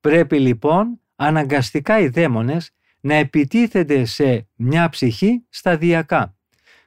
Πρέπει 0.00 0.38
λοιπόν 0.38 1.00
αναγκαστικά 1.16 1.98
οι 1.98 2.08
δαίμονες 2.08 2.70
να 3.00 3.14
επιτίθενται 3.14 4.04
σε 4.04 4.48
μια 4.54 4.88
ψυχή 4.88 5.44
σταδιακά. 5.48 6.36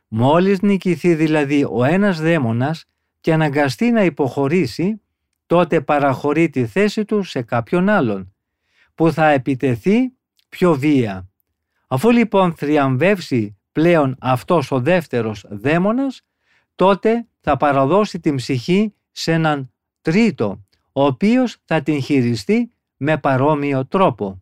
Μόλις 0.07 0.61
νικηθεί 0.61 1.15
δηλαδή 1.15 1.65
ο 1.71 1.83
ένας 1.83 2.21
δαίμονας 2.21 2.85
και 3.19 3.33
αναγκαστεί 3.33 3.91
να 3.91 4.03
υποχωρήσει, 4.03 5.01
τότε 5.51 5.81
παραχωρεί 5.81 6.49
τη 6.49 6.65
θέση 6.65 7.05
του 7.05 7.23
σε 7.23 7.41
κάποιον 7.41 7.89
άλλον, 7.89 8.33
που 8.95 9.11
θα 9.11 9.29
επιτεθεί 9.29 10.13
πιο 10.49 10.75
βία. 10.75 11.29
Αφού 11.87 12.11
λοιπόν 12.11 12.53
θριαμβεύσει 12.53 13.57
πλέον 13.71 14.15
αυτός 14.19 14.71
ο 14.71 14.79
δεύτερος 14.79 15.45
δαίμονας, 15.49 16.21
τότε 16.75 17.27
θα 17.39 17.57
παραδώσει 17.57 18.19
την 18.19 18.35
ψυχή 18.35 18.93
σε 19.11 19.31
έναν 19.31 19.71
τρίτο, 20.01 20.65
ο 20.91 21.05
οποίος 21.05 21.57
θα 21.65 21.81
την 21.81 22.01
χειριστεί 22.01 22.71
με 22.97 23.17
παρόμοιο 23.17 23.85
τρόπο. 23.85 24.41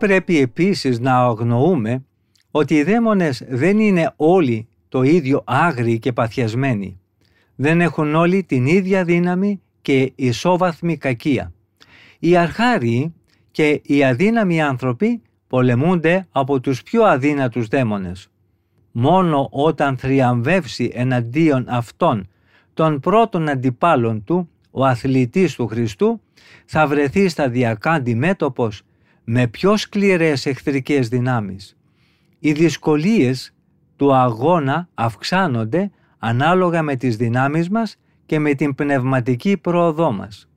Πρέπει 0.00 0.38
επίσης 0.38 1.00
να 1.00 1.16
αγνοούμε 1.16 2.04
ότι 2.50 2.74
οι 2.74 2.82
δαίμονες 2.82 3.44
δεν 3.48 3.78
είναι 3.78 4.12
όλοι 4.16 4.68
το 4.88 5.02
ίδιο 5.02 5.42
άγριοι 5.46 5.98
και 5.98 6.12
παθιασμένοι. 6.12 7.00
Δεν 7.56 7.80
έχουν 7.80 8.14
όλοι 8.14 8.44
την 8.44 8.66
ίδια 8.66 9.04
δύναμη 9.04 9.60
και 9.82 10.12
ισόβαθμη 10.14 10.96
κακία. 10.96 11.52
Οι 12.18 12.36
αρχάριοι 12.36 13.14
και 13.50 13.80
οι 13.84 14.04
αδύναμοι 14.04 14.62
άνθρωποι 14.62 15.22
πολεμούνται 15.48 16.26
από 16.30 16.60
τους 16.60 16.82
πιο 16.82 17.04
αδύνατους 17.04 17.66
δαίμονες. 17.68 18.30
Μόνο 18.92 19.48
όταν 19.50 19.96
θριαμβεύσει 19.96 20.90
εναντίον 20.94 21.64
αυτών 21.68 22.28
των 22.74 23.00
πρώτων 23.00 23.48
αντιπάλων 23.48 24.24
του, 24.24 24.48
ο 24.70 24.84
αθλητής 24.84 25.54
του 25.54 25.66
Χριστού, 25.66 26.20
θα 26.64 26.86
βρεθεί 26.86 27.28
σταδιακά 27.28 27.90
αντιμέτωπος 27.90 28.82
με 29.32 29.46
πιο 29.46 29.76
σκληρές 29.76 30.46
εχθρικές 30.46 31.08
δυνάμεις. 31.08 31.76
Οι 32.38 32.52
δυσκολίες 32.52 33.54
του 33.96 34.14
αγώνα 34.14 34.88
αυξάνονται 34.94 35.90
ανάλογα 36.18 36.82
με 36.82 36.96
τις 36.96 37.16
δυνάμεις 37.16 37.68
μας 37.68 37.96
και 38.26 38.38
με 38.38 38.54
την 38.54 38.74
πνευματική 38.74 39.56
πρόοδό 39.56 40.12
μας. 40.12 40.48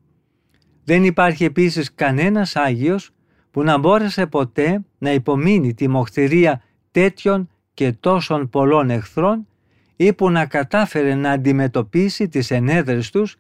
Δεν 0.84 1.04
υπάρχει 1.04 1.44
επίσης 1.44 1.94
κανένας 1.94 2.56
Άγιος 2.56 3.12
που 3.52 3.64
να 3.64 3.78
μπόρεσε 3.78 4.26
ποτέ 4.26 4.84
να 4.98 5.12
υπομείνει 5.12 5.74
τη 5.74 5.88
μοχθηρία 5.88 6.62
τέτοιων 6.92 7.50
και 7.74 7.92
τόσων 7.92 8.50
πολλών 8.50 8.90
εχθρών 8.90 9.48
ή 9.96 10.14
που 10.14 10.30
να 10.30 10.46
κατάφερε 10.46 11.16
να 11.16 11.32
αντιμετωπίσει 11.32 12.28
τις 12.28 12.52
ενέδρες 12.52 13.10
τους 13.10 13.36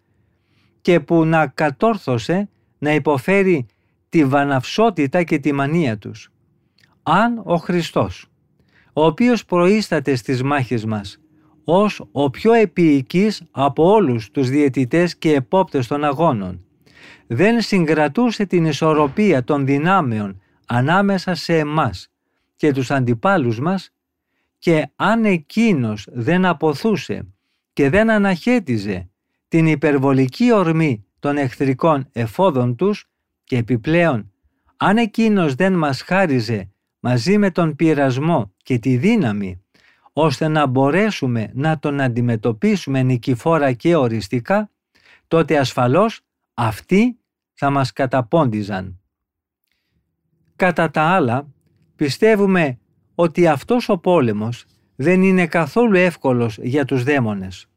και 0.81 0.99
που 0.99 1.25
να 1.25 1.47
κατόρθωσε 1.47 2.49
να 2.77 2.93
υποφέρει 2.93 3.65
τη 4.13 4.26
βαναυσότητα 4.26 5.23
και 5.23 5.39
τη 5.39 5.52
μανία 5.52 5.97
τους. 5.97 6.32
Αν 7.04 7.41
ο 7.43 7.56
Χριστός, 7.56 8.26
ο 8.93 9.06
οποίος 9.06 9.45
προείσταται 9.45 10.15
στις 10.15 10.43
μάχες 10.43 10.86
μας, 10.86 11.19
ως 11.63 12.08
ο 12.12 12.30
πιο 12.30 12.54
επίοικης 12.54 13.43
από 13.52 13.91
όλους 13.91 14.32
τους 14.32 14.49
διαιτητές 14.49 15.17
και 15.17 15.34
επόπτες 15.34 15.88
των 15.88 16.04
αγώνων, 16.04 16.65
δεν 17.28 17.62
συγκρατούσε 17.62 18.45
την 18.45 18.65
ισορροπία 18.65 19.43
των 19.43 19.65
δυνάμεων 19.65 20.41
ανάμεσα 20.65 21.36
σε 21.36 21.58
εμάς 21.58 22.12
και 22.56 22.71
τους 22.71 22.91
αντιπάλους 22.91 23.60
μας 23.60 23.93
και 24.60 24.91
αν 24.95 25.26
εκείνος 25.26 26.08
δεν 26.12 26.45
αποθούσε 26.45 27.28
και 27.73 27.89
δεν 27.89 28.10
αναχέτιζε 28.10 29.10
την 29.47 29.67
υπερβολική 29.67 30.52
ορμή 30.52 31.06
των 31.19 31.38
εχθρικών 31.38 32.10
εφόδων 32.12 32.76
τους 32.76 33.08
και 33.53 33.59
επιπλέον 33.59 34.31
αν 34.77 34.97
εκείνος 34.97 35.55
δεν 35.55 35.73
μας 35.73 36.01
χάριζε 36.01 36.69
μαζί 36.99 37.37
με 37.37 37.51
τον 37.51 37.75
πειρασμό 37.75 38.53
και 38.57 38.79
τη 38.79 38.97
δύναμη 38.97 39.61
ώστε 40.13 40.47
να 40.47 40.65
μπορέσουμε 40.65 41.51
να 41.53 41.79
τον 41.79 42.01
αντιμετωπίσουμε 42.01 43.03
νικηφόρα 43.03 43.73
και 43.73 43.95
οριστικά, 43.95 44.71
τότε 45.27 45.57
ασφαλώς 45.57 46.21
αυτοί 46.53 47.19
θα 47.53 47.69
μας 47.69 47.91
καταπόντιζαν. 47.93 48.99
Κατά 50.55 50.91
τα 50.91 51.01
άλλα, 51.01 51.47
πιστεύουμε 51.95 52.79
ότι 53.15 53.47
αυτός 53.47 53.89
ο 53.89 53.97
πόλεμος 53.97 54.65
δεν 54.95 55.21
είναι 55.21 55.47
καθόλου 55.47 55.95
εύκολος 55.95 56.57
για 56.61 56.85
τους 56.85 57.03
δαίμονες. 57.03 57.67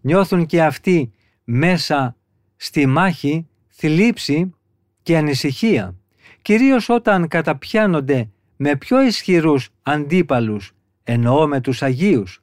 Νιώθουν 0.00 0.46
και 0.46 0.62
αυτοί 0.62 1.12
μέσα 1.44 2.16
στη 2.56 2.86
μάχη 2.86 3.46
θλίψη 3.68 4.54
και 5.02 5.16
ανησυχία, 5.16 5.94
κυρίως 6.42 6.88
όταν 6.88 7.28
καταπιάνονται 7.28 8.28
με 8.56 8.76
πιο 8.76 9.02
ισχυρούς 9.02 9.68
αντίπαλους, 9.82 10.72
εννοώ 11.04 11.46
με 11.46 11.60
τους 11.60 11.82
Αγίους 11.82 12.42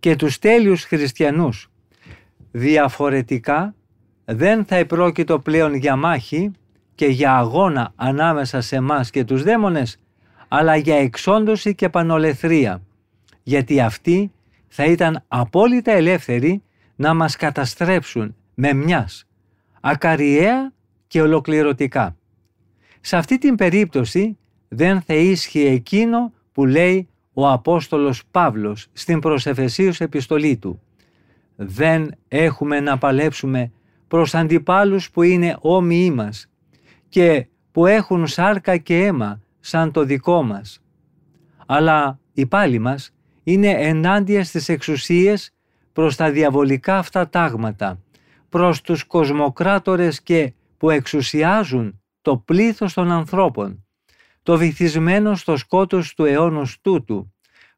και 0.00 0.16
τους 0.16 0.38
τέλειους 0.38 0.84
χριστιανούς. 0.84 1.70
Διαφορετικά 2.50 3.74
δεν 4.24 4.64
θα 4.64 4.76
επρόκειτο 4.76 5.38
πλέον 5.38 5.74
για 5.74 5.96
μάχη 5.96 6.50
και 6.94 7.06
για 7.06 7.36
αγώνα 7.36 7.92
ανάμεσα 7.96 8.60
σε 8.60 8.80
μας 8.80 9.10
και 9.10 9.24
τους 9.24 9.42
δαίμονες, 9.42 9.98
αλλά 10.48 10.76
για 10.76 10.96
εξόντωση 10.96 11.74
και 11.74 11.88
πανολεθρία, 11.88 12.82
γιατί 13.42 13.80
αυτοί 13.80 14.32
θα 14.68 14.84
ήταν 14.84 15.24
απόλυτα 15.28 15.92
ελεύθεροι 15.92 16.62
να 16.96 17.14
μας 17.14 17.36
καταστρέψουν 17.36 18.36
με 18.54 18.72
μιας, 18.72 19.26
ακαριέα 19.80 20.72
και 21.12 21.22
ολοκληρωτικά. 21.22 22.16
Σε 23.00 23.16
αυτή 23.16 23.38
την 23.38 23.54
περίπτωση 23.54 24.38
δεν 24.68 25.00
θα 25.00 25.14
ίσχυε 25.14 25.70
εκείνο 25.70 26.32
που 26.52 26.66
λέει 26.66 27.08
ο 27.32 27.48
Απόστολος 27.48 28.22
Παύλος 28.30 28.86
στην 28.92 29.18
προσεφεσίους 29.18 30.00
επιστολή 30.00 30.56
του. 30.56 30.82
Δεν 31.56 32.14
έχουμε 32.28 32.80
να 32.80 32.98
παλέψουμε 32.98 33.72
προς 34.08 34.34
αντιπάλους 34.34 35.10
που 35.10 35.22
είναι 35.22 35.56
όμοιοι 35.60 36.12
μας 36.14 36.50
και 37.08 37.46
που 37.72 37.86
έχουν 37.86 38.26
σάρκα 38.26 38.76
και 38.76 39.04
αίμα 39.04 39.40
σαν 39.60 39.92
το 39.92 40.04
δικό 40.04 40.42
μας. 40.42 40.82
Αλλά 41.66 42.18
οι 42.32 42.46
πάλι 42.46 42.78
μας 42.78 43.14
είναι 43.42 43.70
ενάντια 43.70 44.44
στις 44.44 44.68
εξουσίες 44.68 45.54
προς 45.92 46.16
τα 46.16 46.30
διαβολικά 46.30 46.98
αυτά 46.98 47.28
τάγματα, 47.28 47.98
προς 48.48 48.80
τους 48.80 49.04
κοσμοκράτορες 49.04 50.22
και 50.22 50.52
που 50.82 50.90
εξουσιάζουν 50.90 52.02
το 52.22 52.36
πλήθος 52.36 52.92
των 52.92 53.10
ανθρώπων, 53.10 53.86
το 54.42 54.56
βυθισμένο 54.56 55.34
στο 55.34 55.56
σκότος 55.56 56.14
του 56.14 56.24
αιώνος 56.24 56.80
τούτου, 56.80 57.32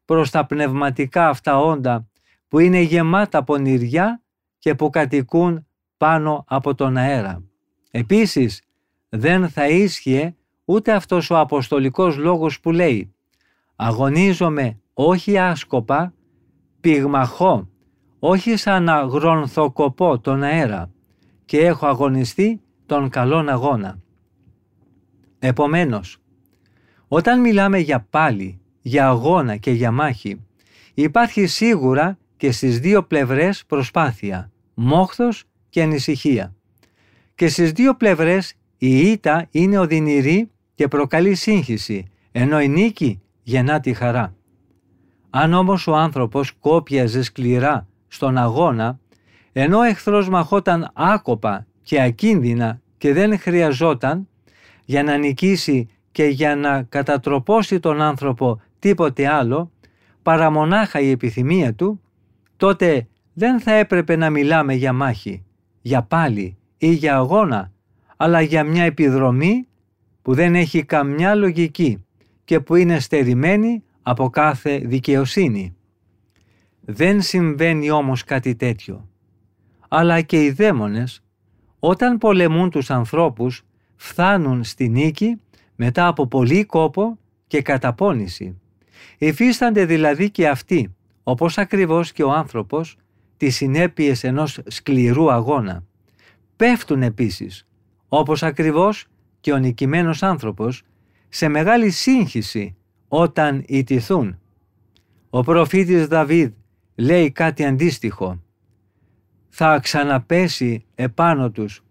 προς 0.05 0.29
τα 0.29 0.45
πνευματικά 0.45 1.29
αυτά 1.29 1.59
όντα 1.59 2.07
που 2.47 2.59
είναι 2.59 2.79
γεμάτα 2.79 3.43
πονηριά 3.43 4.21
και 4.59 4.75
που 4.75 4.89
κατοικούν 4.89 5.67
πάνω 5.97 6.43
από 6.47 6.75
τον 6.75 6.97
αέρα. 6.97 7.43
Επίσης, 7.91 8.61
δεν 9.09 9.49
θα 9.49 9.67
ίσχυε 9.67 10.35
ούτε 10.65 10.91
αυτός 10.91 11.29
ο 11.29 11.39
αποστολικός 11.39 12.17
λόγος 12.17 12.59
που 12.59 12.71
λέει 12.71 13.15
«Αγωνίζομαι 13.75 14.79
όχι 14.93 15.37
άσκοπα, 15.37 16.13
πυγμαχώ, 16.79 17.69
όχι 18.19 18.55
σαν 18.55 18.83
να 18.83 18.99
γρονθοκοπώ 19.01 20.19
τον 20.19 20.43
αέρα 20.43 20.91
και 21.45 21.65
έχω 21.65 21.85
αγωνιστεί 21.85 22.59
τον 22.85 23.09
καλόν 23.09 23.49
αγώνα». 23.49 23.99
Επομένως, 25.39 26.17
όταν 27.07 27.39
μιλάμε 27.39 27.77
για 27.77 28.07
πάλι, 28.09 28.59
για 28.81 29.07
αγώνα 29.07 29.57
και 29.57 29.71
για 29.71 29.91
μάχη, 29.91 30.41
υπάρχει 30.93 31.45
σίγουρα 31.45 32.17
και 32.37 32.51
στις 32.51 32.79
δύο 32.79 33.03
πλευρές 33.03 33.65
προσπάθεια, 33.65 34.51
μόχθος 34.73 35.43
και 35.69 35.81
ανησυχία. 35.81 36.55
Και 37.35 37.47
στις 37.47 37.71
δύο 37.71 37.95
πλευρές 37.95 38.53
η 38.77 38.97
ήττα 38.99 39.47
είναι 39.51 39.77
οδυνηρή 39.77 40.51
και 40.75 40.87
προκαλεί 40.87 41.35
σύγχυση, 41.35 42.05
ενώ 42.31 42.61
η 42.61 42.67
νίκη 42.67 43.21
γεννά 43.43 43.79
τη 43.79 43.93
χαρά. 43.93 44.35
Αν 45.29 45.53
όμως 45.53 45.87
ο 45.87 45.95
άνθρωπος 45.95 46.51
κόπιαζε 46.51 47.23
σκληρά 47.23 47.87
στον 48.07 48.37
αγώνα, 48.37 48.99
ενώ 49.51 49.77
ο 49.77 49.83
εχθρός 49.83 50.29
μαχόταν 50.29 50.91
άκοπα 50.93 51.67
και 51.85 52.01
ακίνδυνα 52.01 52.81
και 52.97 53.13
δεν 53.13 53.39
χρειαζόταν 53.39 54.27
για 54.85 55.03
να 55.03 55.17
νικήσει 55.17 55.89
και 56.11 56.23
για 56.23 56.55
να 56.55 56.83
κατατροπώσει 56.83 57.79
τον 57.79 58.01
άνθρωπο 58.01 58.61
τίποτε 58.79 59.27
άλλο, 59.27 59.71
παρά 60.21 60.49
μονάχα 60.49 60.99
η 60.99 61.09
επιθυμία 61.09 61.73
του, 61.73 62.01
τότε 62.57 63.07
δεν 63.33 63.59
θα 63.59 63.71
έπρεπε 63.73 64.15
να 64.15 64.29
μιλάμε 64.29 64.73
για 64.73 64.93
μάχη, 64.93 65.43
για 65.81 66.03
πάλι 66.03 66.57
ή 66.77 66.91
για 66.91 67.15
αγώνα, 67.15 67.71
αλλά 68.17 68.41
για 68.41 68.63
μια 68.63 68.83
επιδρομή 68.83 69.67
που 70.21 70.33
δεν 70.33 70.55
έχει 70.55 70.83
καμιά 70.83 71.35
λογική 71.35 72.05
και 72.43 72.59
που 72.59 72.75
είναι 72.75 72.99
στερημένη 72.99 73.83
από 74.01 74.29
κάθε 74.29 74.77
δικαιοσύνη. 74.77 75.75
Δεν 76.81 77.21
συμβαίνει 77.21 77.89
όμως 77.89 78.23
κάτι 78.23 78.55
τέτοιο. 78.55 79.09
Αλλά 79.87 80.21
και 80.21 80.43
οι 80.43 80.51
δαίμονες, 80.51 81.24
όταν 81.87 82.17
πολεμούν 82.17 82.69
τους 82.69 82.89
ανθρώπους, 82.89 83.63
φθάνουν 83.95 84.63
στη 84.63 84.89
νίκη 84.89 85.41
μετά 85.75 86.07
από 86.07 86.27
πολύ 86.27 86.65
κόπο 86.65 87.19
και 87.47 87.61
καταπώνηση. 87.61 88.61
Υφίστανται 89.17 89.85
δηλαδή 89.85 90.29
και 90.29 90.47
αυτοί, 90.47 90.95
όπως 91.23 91.57
ακριβώς 91.57 92.11
και 92.11 92.23
ο 92.23 92.31
άνθρωπος, 92.31 92.97
τις 93.37 93.55
συνέπειες 93.55 94.23
ενός 94.23 94.59
σκληρού 94.67 95.31
αγώνα. 95.31 95.83
Πέφτουν 96.55 97.01
επίσης, 97.01 97.67
όπως 98.07 98.43
ακριβώς 98.43 99.05
και 99.39 99.51
ο 99.51 99.57
νικημένος 99.57 100.23
άνθρωπος, 100.23 100.83
σε 101.29 101.47
μεγάλη 101.47 101.89
σύγχυση 101.89 102.75
όταν 103.07 103.63
ιτηθούν. 103.67 104.39
Ο 105.29 105.41
προφήτης 105.41 106.07
Δαβίδ 106.07 106.51
λέει 106.95 107.31
κάτι 107.31 107.65
αντίστοιχο. 107.65 108.43
Θα 109.57 109.79
ξαναπέσει 109.79 110.85
επάνω 110.95 111.51
τους 111.51 111.83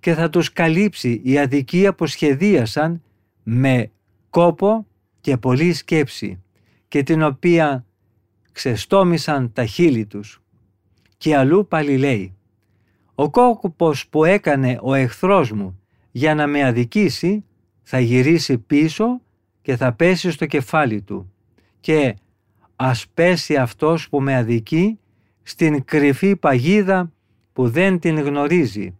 και 0.00 0.14
θα 0.14 0.30
τους 0.30 0.52
καλύψει 0.52 1.20
η 1.24 1.38
αδικία 1.38 1.94
που 1.94 2.06
σχεδίασαν 2.06 3.02
με 3.42 3.90
κόπο 4.30 4.86
και 5.20 5.36
πολλή 5.36 5.72
σκέψη 5.72 6.42
και 6.88 7.02
την 7.02 7.22
οποία 7.22 7.84
ξεστόμησαν 8.52 9.52
τα 9.52 9.64
χείλη 9.64 10.06
τους. 10.06 10.42
Και 11.16 11.36
αλλού 11.36 11.66
πάλι 11.68 11.98
λέει 11.98 12.36
«Ο 13.14 13.30
κόκκοπος 13.30 14.06
που 14.06 14.24
έκανε 14.24 14.78
ο 14.82 14.94
εχθρός 14.94 15.52
μου 15.52 15.80
για 16.10 16.34
να 16.34 16.46
με 16.46 16.64
αδικήσει 16.64 17.44
θα 17.82 18.00
γυρίσει 18.00 18.58
πίσω 18.58 19.20
και 19.62 19.76
θα 19.76 19.92
πέσει 19.92 20.30
στο 20.30 20.46
κεφάλι 20.46 21.02
του 21.02 21.32
και 21.80 22.16
ας 22.76 23.06
πέσει 23.14 23.56
αυτός 23.56 24.08
που 24.08 24.20
με 24.20 24.36
αδικεί 24.36 24.99
στην 25.50 25.84
κρυφή 25.84 26.36
παγίδα 26.36 27.12
που 27.52 27.68
δεν 27.68 27.98
την 27.98 28.20
γνωρίζει 28.20 28.98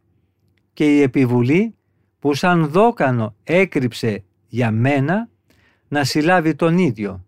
και 0.73 0.97
η 0.97 1.03
επιβουλή 1.03 1.75
που 2.19 2.35
σαν 2.35 2.69
δόκανο 2.69 3.35
έκρυψε 3.45 4.25
για 4.49 4.71
μένα 4.71 5.29
να 5.89 6.05
συλλάβει 6.05 6.55
τον 6.55 6.79
ίδιο 6.79 7.25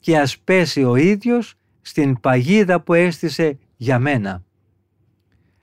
και 0.00 0.18
ας 0.18 0.38
πέσει 0.38 0.84
ο 0.84 0.96
ίδιος 0.96 1.54
στην 1.80 2.20
παγίδα 2.20 2.80
που 2.80 2.94
έστησε 2.94 3.58
για 3.76 3.98
μένα. 3.98 4.44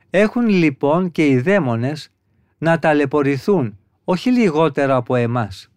Έχουν 0.10 0.48
λοιπόν 0.48 1.12
και 1.12 1.28
οι 1.28 1.40
δαίμονες 1.40 2.12
να 2.58 2.80
ταλαιπωρηθούν 2.80 3.80
όχι 4.04 4.32
λιγότερα 4.32 4.96
από 4.96 5.16
εμάς. 5.16 5.72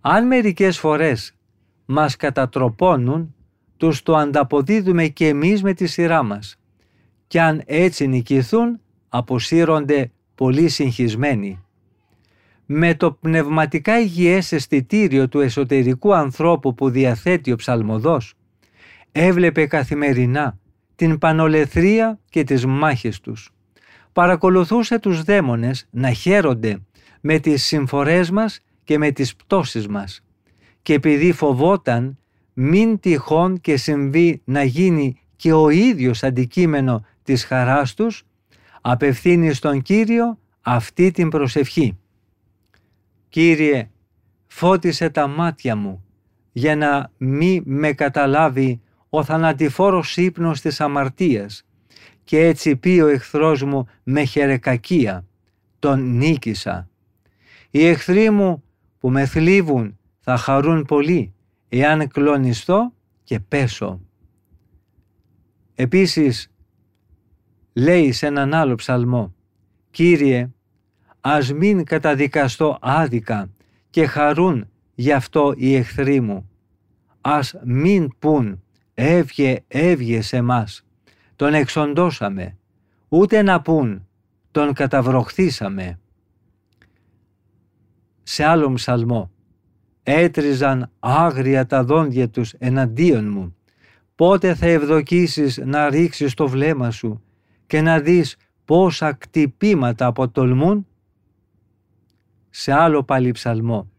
Αν 0.00 0.26
μερικές 0.26 0.78
φορές 0.78 1.34
μας 1.86 2.16
κατατροπώνουν, 2.16 3.34
τους 3.76 4.02
το 4.02 4.16
ανταποδίδουμε 4.16 5.06
και 5.06 5.28
εμείς 5.28 5.62
με 5.62 5.72
τη 5.72 5.86
σειρά 5.86 6.22
μας. 6.22 6.58
Κι 7.26 7.38
αν 7.38 7.62
έτσι 7.66 8.06
νικηθούν, 8.06 8.80
αποσύρονται 9.08 10.10
πολύ 10.34 10.68
συγχυσμένοι. 10.68 11.60
Με 12.66 12.94
το 12.94 13.12
πνευματικά 13.12 14.00
υγιές 14.00 14.52
αισθητήριο 14.52 15.28
του 15.28 15.40
εσωτερικού 15.40 16.14
ανθρώπου 16.14 16.74
που 16.74 16.90
διαθέτει 16.90 17.52
ο 17.52 17.56
ψαλμοδός, 17.56 18.34
έβλεπε 19.12 19.66
καθημερινά 19.66 20.58
την 20.96 21.18
πανολεθρία 21.18 22.18
και 22.30 22.44
τις 22.44 22.66
μάχες 22.66 23.20
τους. 23.20 23.50
Παρακολουθούσε 24.12 24.98
τους 24.98 25.22
δαίμονες 25.22 25.88
να 25.90 26.12
χαίρονται 26.12 26.78
με 27.20 27.38
τις 27.38 27.64
συμφορές 27.64 28.30
μας 28.30 28.60
και 28.84 28.98
με 28.98 29.10
τις 29.10 29.36
πτώσεις 29.36 29.88
μας. 29.88 30.24
Και 30.82 30.94
επειδή 30.94 31.32
φοβόταν 31.32 32.18
μην 32.58 33.00
τυχόν 33.00 33.60
και 33.60 33.76
συμβεί 33.76 34.42
να 34.44 34.62
γίνει 34.62 35.20
και 35.36 35.52
ο 35.52 35.68
ίδιος 35.68 36.22
αντικείμενο 36.22 37.04
της 37.22 37.44
χαράς 37.44 37.94
τους, 37.94 38.26
απευθύνει 38.80 39.52
στον 39.52 39.82
Κύριο 39.82 40.38
αυτή 40.60 41.10
την 41.10 41.28
προσευχή. 41.28 41.98
Κύριε, 43.28 43.90
φώτισε 44.46 45.10
τα 45.10 45.26
μάτια 45.26 45.76
μου 45.76 46.04
για 46.52 46.76
να 46.76 47.10
μη 47.16 47.62
με 47.64 47.92
καταλάβει 47.92 48.80
ο 49.08 49.24
θανατηφόρος 49.24 50.16
ύπνος 50.16 50.60
της 50.60 50.80
αμαρτίας 50.80 51.66
και 52.24 52.38
έτσι 52.38 52.76
πει 52.76 53.00
ο 53.00 53.06
εχθρός 53.06 53.62
μου 53.62 53.86
με 54.02 54.24
χερεκακία, 54.24 55.24
τον 55.78 56.16
νίκησα. 56.16 56.88
Οι 57.70 57.86
εχθροί 57.86 58.30
μου 58.30 58.62
που 58.98 59.10
με 59.10 59.26
θλίβουν 59.26 59.98
θα 60.20 60.36
χαρούν 60.36 60.84
πολύ 60.84 61.34
εάν 61.68 62.08
κλονιστώ 62.08 62.92
και 63.24 63.40
πέσω. 63.40 64.00
Επίσης 65.74 66.50
λέει 67.72 68.12
σε 68.12 68.26
έναν 68.26 68.54
άλλο 68.54 68.74
ψαλμό 68.74 69.34
«Κύριε, 69.90 70.50
ας 71.20 71.52
μην 71.52 71.84
καταδικαστώ 71.84 72.78
άδικα 72.80 73.50
και 73.90 74.06
χαρούν 74.06 74.68
γι' 74.94 75.12
αυτό 75.12 75.54
οι 75.56 75.74
εχθροί 75.74 76.20
μου. 76.20 76.50
Ας 77.20 77.54
μην 77.64 78.18
πούν 78.18 78.62
έβγε, 78.94 79.64
έβγε 79.68 80.20
σε 80.20 80.40
μας, 80.40 80.84
τον 81.36 81.54
εξοντώσαμε, 81.54 82.56
ούτε 83.08 83.42
να 83.42 83.60
πούν 83.60 84.06
τον 84.50 84.72
καταβροχθήσαμε» 84.72 85.98
σε 88.22 88.44
άλλο 88.44 88.72
ψαλμό. 88.72 89.30
Έτριζαν 90.08 90.90
άγρια 91.00 91.66
τα 91.66 91.84
δόντια 91.84 92.28
τους 92.28 92.52
εναντίον 92.58 93.28
μου. 93.28 93.56
Πότε 94.14 94.54
θα 94.54 94.66
ευδοκίσεις 94.66 95.60
να 95.64 95.88
ρίξεις 95.88 96.34
το 96.34 96.48
βλέμμα 96.48 96.90
σου 96.90 97.22
και 97.66 97.80
να 97.80 98.00
δεις 98.00 98.36
πόσα 98.64 99.12
κτυπήματα 99.12 100.06
αποτολμούν; 100.06 100.86
Σε 102.50 102.72
άλλο 102.72 103.02
πάλι 103.02 103.32
ψαλμό. 103.32 103.90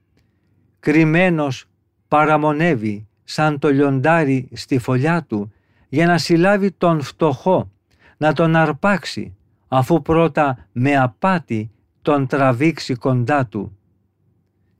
Κρυμμένος 0.80 1.66
παραμονεύει 2.08 3.08
σαν 3.24 3.60
το 3.60 3.70
λιοντάρι 3.70 4.50
στη 4.54 4.78
φωλιά 4.78 5.24
του 5.24 5.52
για 5.90 6.06
να 6.06 6.18
συλλάβει 6.18 6.72
τον 6.72 7.02
φτωχό, 7.02 7.72
να 8.18 8.34
τον 8.34 8.56
αρπάξει, 8.56 9.36
αφού 9.68 10.02
πρώτα 10.02 10.68
με 10.72 10.98
απάτη 10.98 11.72
τον 12.02 12.28
τραβήξει 12.28 12.96
κοντά 12.96 13.46
του. 13.46 13.78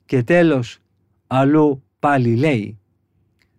Και 0.04 0.22
τέλος, 0.22 0.78
αλλού 1.28 1.82
πάλι 1.98 2.36
λέει 2.36 2.78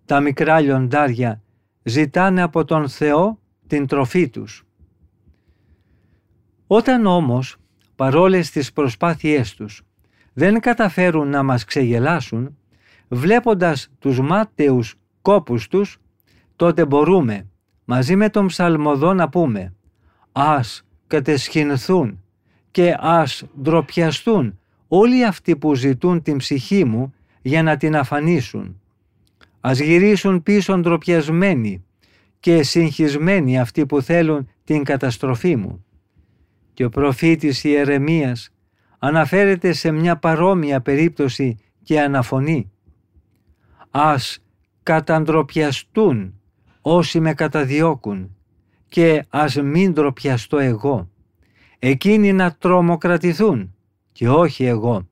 «Τα 0.05 0.19
μικρά 0.19 0.59
λιοντάρια 0.59 1.41
ζητάνε 1.83 2.41
από 2.41 2.65
τον 2.65 2.89
Θεό 2.89 3.39
την 3.67 3.87
τροφή 3.87 4.29
τους». 4.29 4.63
Όταν 6.67 7.05
όμως, 7.05 7.57
παρόλες 7.95 8.51
τις 8.51 8.73
προσπάθειές 8.73 9.55
τους, 9.55 9.81
δεν 10.33 10.59
καταφέρουν 10.59 11.29
να 11.29 11.43
μας 11.43 11.65
ξεγελάσουν, 11.65 12.57
βλέποντας 13.07 13.89
τους 13.99 14.19
μάταιους 14.19 14.95
κόπους 15.21 15.67
τους, 15.67 15.97
τότε 16.55 16.85
μπορούμε 16.85 17.47
μαζί 17.85 18.15
με 18.15 18.29
τον 18.29 18.47
ψαλμοδό 18.47 19.13
να 19.13 19.29
πούμε 19.29 19.73
«Ας 20.31 20.83
κατεσχυνθούν 21.07 22.23
και 22.71 22.95
ας 22.99 23.43
ντροπιαστούν 23.61 24.59
όλοι 24.87 25.25
αυτοί 25.25 25.55
που 25.55 25.75
ζητούν 25.75 26.21
την 26.21 26.37
ψυχή 26.37 26.85
μου 26.85 27.13
για 27.41 27.63
να 27.63 27.77
την 27.77 27.95
αφανίσουν. 27.95 28.81
Ας 29.59 29.79
γυρίσουν 29.79 30.43
πίσω 30.43 30.77
ντροπιασμένοι 30.77 31.85
και 32.39 32.63
συγχυσμένοι 32.63 33.59
αυτοί 33.59 33.85
που 33.85 34.01
θέλουν 34.01 34.49
την 34.63 34.83
καταστροφή 34.83 35.55
μου. 35.55 35.85
Και 36.73 36.85
ο 36.85 36.89
προφήτης 36.89 37.63
Ιερεμίας 37.63 38.53
αναφέρεται 38.99 39.73
σε 39.73 39.91
μια 39.91 40.17
παρόμοια 40.17 40.81
περίπτωση 40.81 41.57
και 41.83 42.01
αναφωνεί. 42.01 42.71
Ας 43.89 44.43
καταντροπιαστούν 44.83 46.39
όσοι 46.81 47.19
με 47.19 47.33
καταδιώκουν 47.33 48.35
και 48.87 49.25
ας 49.29 49.55
μην 49.55 49.93
ντροπιαστώ 49.93 50.57
εγώ. 50.57 51.09
Εκείνοι 51.79 52.33
να 52.33 52.51
τρομοκρατηθούν 52.51 53.75
και 54.11 54.29
όχι 54.29 54.65
εγώ. 54.65 55.08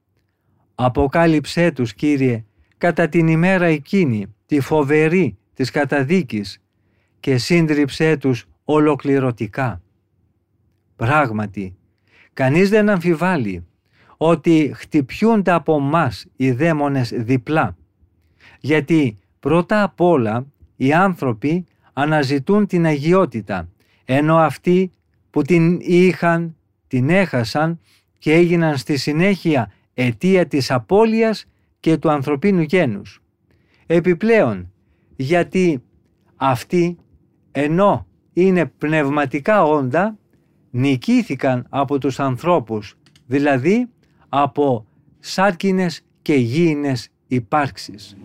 Αποκάλυψέ 0.80 1.71
τους, 1.71 1.93
Κύριε, 1.93 2.45
κατά 2.78 3.09
την 3.09 3.28
ημέρα 3.28 3.65
εκείνη, 3.65 4.36
τη 4.45 4.59
φοβερή 4.59 5.38
της 5.53 5.71
καταδίκης 5.71 6.61
και 7.19 7.38
σύντριψέ 7.38 8.17
τους 8.17 8.45
ολοκληρωτικά. 8.63 9.82
Πράγματι, 10.95 11.75
κανείς 12.34 12.69
δεν 12.69 12.89
αμφιβάλλει 12.89 13.65
ότι 14.17 14.71
χτυπιούνται 14.75 15.51
από 15.51 15.80
μας 15.80 16.25
οι 16.36 16.51
δαίμονες 16.51 17.09
διπλά, 17.15 17.78
γιατί 18.59 19.17
πρώτα 19.39 19.84
απ' 19.84 20.01
όλα 20.01 20.45
οι 20.75 20.93
άνθρωποι 20.93 21.65
αναζητούν 21.93 22.67
την 22.67 22.86
αγιότητα, 22.86 23.69
ενώ 24.05 24.38
αυτοί 24.38 24.91
που 25.30 25.41
την 25.41 25.80
είχαν, 25.82 26.55
την 26.88 27.09
έχασαν 27.09 27.80
και 28.19 28.34
έγιναν 28.34 28.78
στη 28.78 28.97
συνέχεια 28.97 29.71
αιτία 30.00 30.48
της 30.48 30.72
απώλειας 30.72 31.45
και 31.80 31.98
του 31.98 32.12
ανθρωπίνου 32.12 32.62
γένους. 32.62 33.22
Επιπλέον, 33.86 34.72
γιατί 35.16 35.84
αυτοί 36.36 36.98
ενώ 37.52 38.08
είναι 38.34 38.66
πνευματικά 38.66 39.64
όντα, 39.64 40.18
νικήθηκαν 40.70 41.66
από 41.70 41.98
τους 41.98 42.20
ανθρώπους, 42.20 42.95
δηλαδή 43.26 43.89
από 44.30 44.86
σάρκινες 45.20 46.02
και 46.22 46.34
γήινες 46.34 47.10
υπάρξεις. 47.28 48.18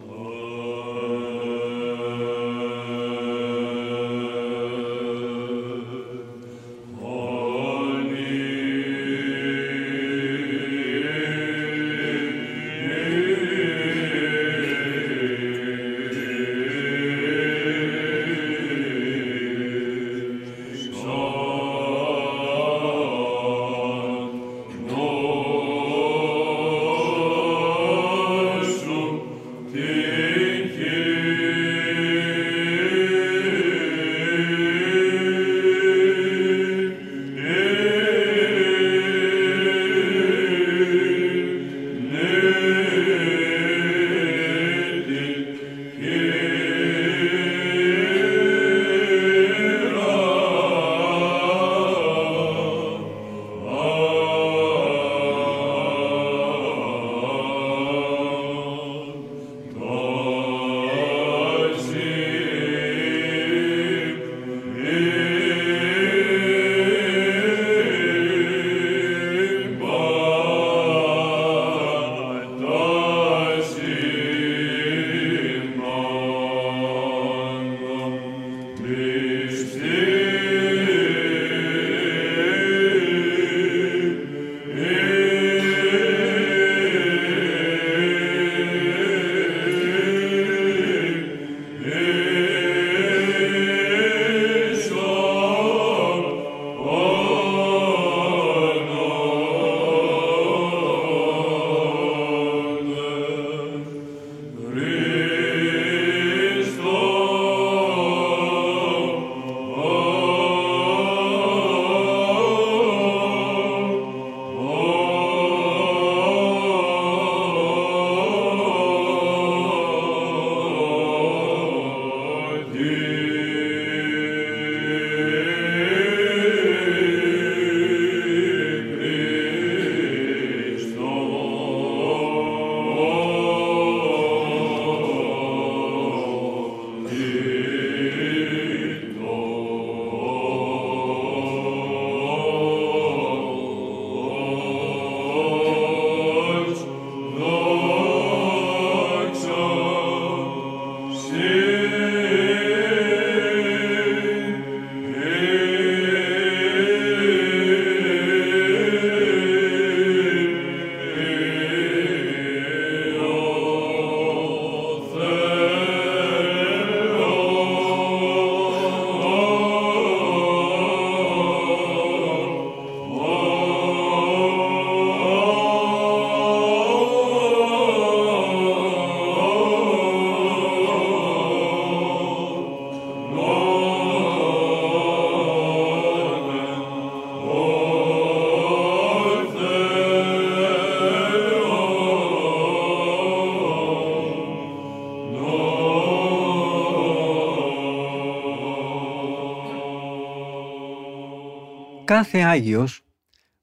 Κάθε 202.12 202.40
Άγιος, 202.40 203.02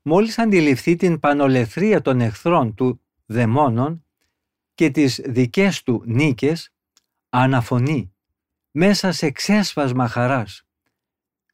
μόλις 0.02 0.38
αντιληφθεί 0.38 0.95
την 0.95 1.20
πανολεθρία 1.20 2.02
των 2.02 2.22
εχθρών 2.22 2.76
του 2.76 3.02
δαιμόνων 3.26 4.06
και 4.76 4.89
τις 4.89 5.22
δικές 5.26 5.84
του 5.84 6.04
νίκες, 6.06 6.74
αναφωνεί 7.30 8.14
μέσα 8.72 9.12
σε 9.12 9.32
ξέσπασμα 9.32 10.08
χαράς. 10.08 10.66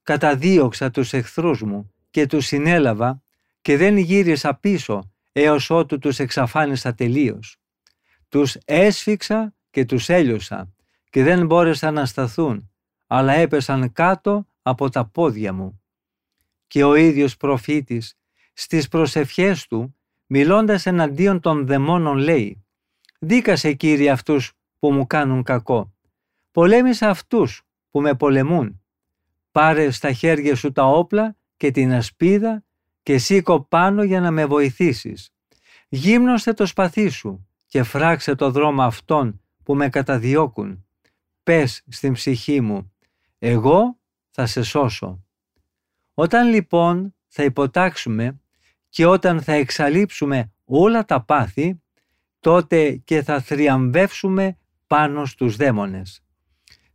Καταδίωξα 0.04 0.92
τους 0.92 1.14
εχθρούς 1.14 1.62
μου 1.62 1.94
και 2.10 2.26
τους 2.26 2.46
συνέλαβα 2.46 3.24
και 3.62 3.78
δεν 3.78 3.98
γύρισα 3.98 4.56
πίσω 4.56 5.12
έως 5.32 5.70
ότου 5.70 6.00
τους 6.00 6.20
εξαφάνισα 6.20 6.94
τελείως. 6.94 7.58
Τους 8.30 8.56
έσφιξα 8.66 9.56
και 9.70 9.86
τους 9.86 10.10
έλειωσα 10.10 10.74
και 11.10 11.24
δεν 11.24 11.46
μπόρεσαν 11.46 11.94
να 11.94 12.06
σταθούν, 12.06 12.72
αλλά 13.08 13.34
έπεσαν 13.34 13.92
κάτω 13.92 14.48
από 14.62 14.90
τα 14.90 15.06
πόδια 15.06 15.54
μου. 15.54 15.80
Και 16.68 16.84
ο 16.84 16.96
ίδιος 16.96 17.38
προφήτης 17.38 18.18
στις 18.54 18.88
προσευχές 18.88 19.68
του, 19.68 19.96
μιλώντας 20.26 20.86
εναντίον 20.86 21.40
των 21.40 21.66
δαιμόνων 21.66 22.18
λέει 22.18 22.66
«Δίκασε 23.20 23.74
Κύριε 23.74 24.12
αυτούς 24.12 24.54
που 24.80 24.92
μου 24.92 25.08
κάνουν 25.08 25.44
κακό, 25.44 25.94
πολέμησα 26.52 27.10
αυτούς 27.10 27.62
που 27.90 28.02
με 28.02 28.16
πολεμούν, 28.16 28.82
πάρε 29.52 29.92
στα 29.92 30.12
χέρια 30.12 30.56
σου 30.56 30.72
τα 30.72 30.84
όπλα 30.86 31.38
και 31.58 31.72
την 31.72 31.94
ασπίδα 31.94 32.64
και 33.04 33.18
σήκω 33.18 33.62
πάνω 33.62 34.04
για 34.04 34.20
να 34.20 34.32
με 34.32 34.46
βοηθήσεις. 34.46 35.34
Γύμνωσε 35.90 36.54
το 36.54 36.66
σπαθί 36.66 37.10
σου 37.10 37.48
και 37.66 37.84
φράξε 37.84 38.36
το 38.36 38.52
δρόμο 38.52 38.84
αυτών 38.84 39.42
που 39.64 39.76
με 39.76 39.90
καταδιώκουν. 39.90 40.86
Πες 41.44 41.84
στην 41.88 42.14
ψυχή 42.14 42.62
μου, 42.62 42.94
εγώ 43.40 44.00
θα 44.30 44.46
σε 44.46 44.64
σώσω. 44.64 45.25
Όταν 46.18 46.50
λοιπόν 46.50 47.16
θα 47.28 47.44
υποτάξουμε 47.44 48.40
και 48.90 49.06
όταν 49.06 49.42
θα 49.42 49.54
εξαλείψουμε 49.54 50.52
όλα 50.66 51.06
τα 51.06 51.24
πάθη, 51.24 51.82
τότε 52.40 52.92
και 52.92 53.24
θα 53.24 53.42
θριαμβεύσουμε 53.42 54.58
πάνω 54.88 55.26
στους 55.26 55.56
δαίμονες. 55.56 56.24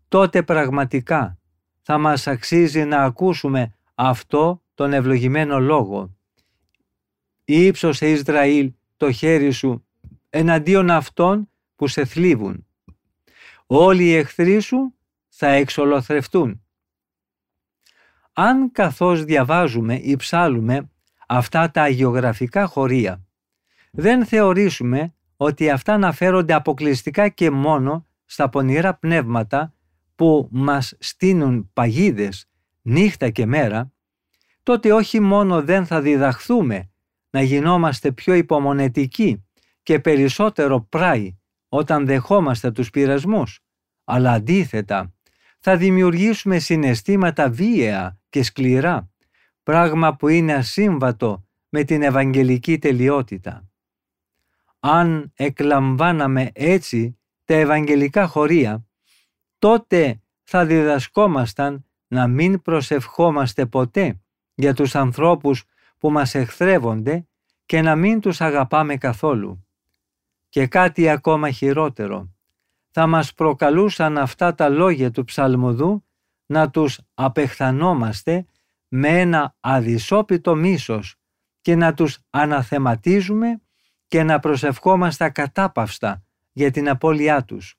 Τότε 0.09 0.43
πραγματικά 0.43 1.39
θα 1.83 1.99
μας 1.99 2.27
αξίζει 2.27 2.85
να 2.85 3.03
ακούσουμε 3.03 3.75
αυτό 3.95 4.63
τον 4.75 4.93
ευλογημένο 4.93 5.61
λόγο. 5.61 6.17
Ήψωσε 7.45 8.11
Ισραήλ 8.11 8.73
το 8.97 9.13
χέρι 9.13 9.51
σου 9.51 9.87
εναντίον 10.31 10.91
αυτών 10.91 11.51
που 11.77 11.87
σε 11.87 12.05
θλίβουν. 12.05 12.67
Όλοι 13.67 14.05
οι 14.05 14.15
εχθροί 14.15 14.61
σου 14.61 14.95
θα 15.29 15.49
εξολοθρευτούν. 15.49 16.65
Αν 18.33 18.73
καθώς 18.73 19.25
διαβάζουμε 19.25 19.95
ή 19.95 20.17
ψάλουμε 20.17 20.91
αυτά 21.27 21.71
τα 21.71 21.83
αγιογραφικά 21.83 22.67
χωρία, 22.67 23.25
δεν 23.91 24.25
θεωρήσουμε 24.27 25.15
ότι 25.37 25.71
αυτά 25.71 25.95
αναφέρονται 25.95 26.53
αποκλειστικά 26.53 27.29
και 27.29 27.51
μόνο 27.51 28.07
στα 28.25 28.49
πονηρά 28.49 28.95
πνεύματα 28.95 29.75
που 30.15 30.49
μας 30.51 30.97
στείνουν 30.99 31.71
παγίδες 31.73 32.49
νύχτα 32.83 33.31
και 33.31 33.47
μέρα, 33.47 33.93
τότε 34.63 34.93
όχι 34.93 35.21
μόνο 35.21 35.63
δεν 35.63 35.87
θα 35.87 36.01
διδαχθούμε 36.01 36.91
να 37.31 37.43
γινόμαστε 37.43 38.13
πιο 38.13 38.35
υπομονετικοί 38.35 39.45
και 39.83 40.01
περισσότερο 40.01 40.81
πράοι 40.81 41.39
όταν 41.69 42.07
δεχόμαστε 42.07 42.71
τους 42.71 42.91
πειρασμούς, 42.91 43.61
αλλά 44.05 44.33
αντίθετα 44.33 45.15
θα 45.59 45.77
δημιουργήσουμε 45.77 46.59
συναισθήματα 46.59 47.51
βίαια 47.51 48.20
και 48.31 48.43
σκληρά, 48.43 49.11
πράγμα 49.63 50.17
που 50.17 50.29
είναι 50.29 50.55
ασύμβατο 50.55 51.45
με 51.69 51.85
την 51.85 52.03
Ευαγγελική 52.03 52.79
τελειότητα. 52.79 53.69
Αν 54.81 55.33
εκλαμβάναμε 55.35 56.51
έτσι 56.55 57.19
τα 57.45 57.55
Ευαγγελικά 57.55 58.27
χωρία, 58.27 58.87
τότε 59.59 60.23
θα 60.43 60.67
διδασκόμασταν 60.67 61.85
να 62.07 62.27
μην 62.27 62.63
προσευχόμαστε 62.63 63.67
ποτέ 63.67 64.21
για 64.55 64.75
τους 64.75 64.95
ανθρώπους 64.95 65.65
που 65.99 66.11
μας 66.11 66.35
εχθρεύονται 66.35 67.29
και 67.67 67.83
να 67.83 67.97
μην 67.97 68.21
τους 68.21 68.41
αγαπάμε 68.41 68.97
καθόλου. 68.97 69.67
Και 70.49 70.67
κάτι 70.67 71.09
ακόμα 71.09 71.51
χειρότερο, 71.51 72.35
θα 72.91 73.07
μας 73.07 73.35
προκαλούσαν 73.35 74.19
αυτά 74.19 74.55
τα 74.55 74.69
λόγια 74.69 75.11
του 75.11 75.25
ψαλμοδού 75.25 76.05
να 76.51 76.71
τους 76.71 77.01
απεχθανόμαστε 77.15 78.45
με 78.89 79.21
ένα 79.21 79.57
αδυσόπιτο 79.61 80.55
μίσος 80.55 81.17
και 81.61 81.75
να 81.75 81.95
τους 81.95 82.19
αναθεματίζουμε 82.31 83.61
και 84.09 84.23
να 84.23 84.39
προσευχόμαστε 84.39 85.29
κατάπαυστα 85.29 86.25
για 86.53 86.71
την 86.71 86.89
απώλειά 86.89 87.45
τους. 87.45 87.79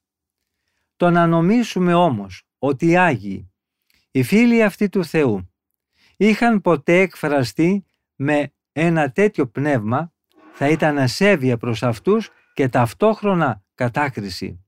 Το 0.95 1.09
να 1.09 1.27
νομίσουμε 1.27 1.93
όμως 1.93 2.43
ότι 2.57 2.87
οι 2.87 2.97
Άγιοι, 2.97 3.51
οι 4.11 4.23
φίλοι 4.23 4.63
αυτοί 4.63 4.89
του 4.89 5.05
Θεού, 5.05 5.51
είχαν 6.17 6.61
ποτέ 6.61 6.99
εκφραστεί 6.99 7.85
με 8.15 8.53
ένα 8.71 9.11
τέτοιο 9.11 9.47
πνεύμα 9.47 10.13
θα 10.53 10.69
ήταν 10.69 10.97
ασέβεια 10.97 11.57
προς 11.57 11.83
αυτούς 11.83 12.29
και 12.53 12.69
ταυτόχρονα 12.69 13.63
κατάκριση. 13.75 14.65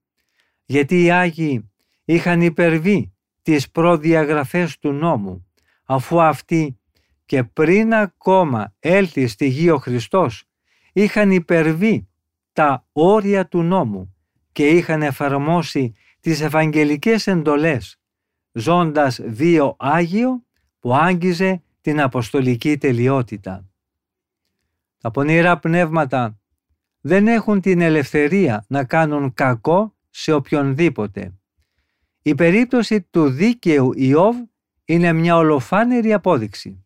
Γιατί 0.66 1.04
οι 1.04 1.12
Άγιοι 1.12 1.72
είχαν 2.06 2.42
υπερβεί 2.42 3.13
τις 3.44 3.72
προδιαγραφές 3.72 4.78
του 4.78 4.92
νόμου, 4.92 5.48
αφού 5.86 6.22
αυτοί 6.22 6.80
και 7.26 7.44
πριν 7.44 7.94
ακόμα 7.94 8.76
έλθει 8.80 9.28
στη 9.28 9.48
γη 9.48 9.70
ο 9.70 9.78
Χριστός, 9.78 10.44
είχαν 10.94 11.32
υπερβεί 11.32 12.08
τα 12.54 12.88
όρια 12.92 13.48
του 13.48 13.62
νόμου 13.62 14.16
και 14.52 14.68
είχαν 14.68 15.02
εφαρμόσει 15.02 15.96
τις 16.20 16.42
ευαγγελικές 16.42 17.28
εντολές, 17.28 18.00
ζώντας 18.52 19.22
βίο 19.26 19.76
Άγιο 19.80 20.44
που 20.80 20.94
άγγιζε 20.94 21.64
την 21.82 22.02
αποστολική 22.02 22.78
τελειότητα. 22.78 23.68
Τα 24.98 25.12
πονηρά 25.12 25.60
πνεύματα 25.60 26.40
δεν 27.02 27.28
έχουν 27.28 27.62
την 27.62 27.82
ελευθερία 27.82 28.66
να 28.68 28.84
κάνουν 28.84 29.34
κακό 29.34 29.96
σε 30.10 30.34
οποιονδήποτε. 30.34 31.38
Η 32.26 32.36
περίπτωση 32.36 33.02
του 33.02 33.30
δίκαιου 33.30 33.94
Ιώβ 33.96 34.36
είναι 34.86 35.14
μια 35.14 35.38
ολοφάνερη 35.38 36.14
απόδειξη. 36.14 36.86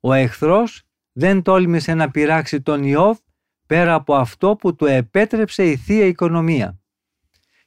Ο 0.00 0.12
εχθρός 0.12 0.82
δεν 1.12 1.42
τόλμησε 1.42 1.94
να 1.94 2.10
πειράξει 2.10 2.60
τον 2.60 2.84
Ιώβ 2.84 3.18
πέρα 3.66 3.94
από 3.94 4.14
αυτό 4.14 4.56
που 4.56 4.74
του 4.74 4.86
επέτρεψε 4.86 5.70
η 5.70 5.76
Θεία 5.76 6.06
Οικονομία. 6.06 6.78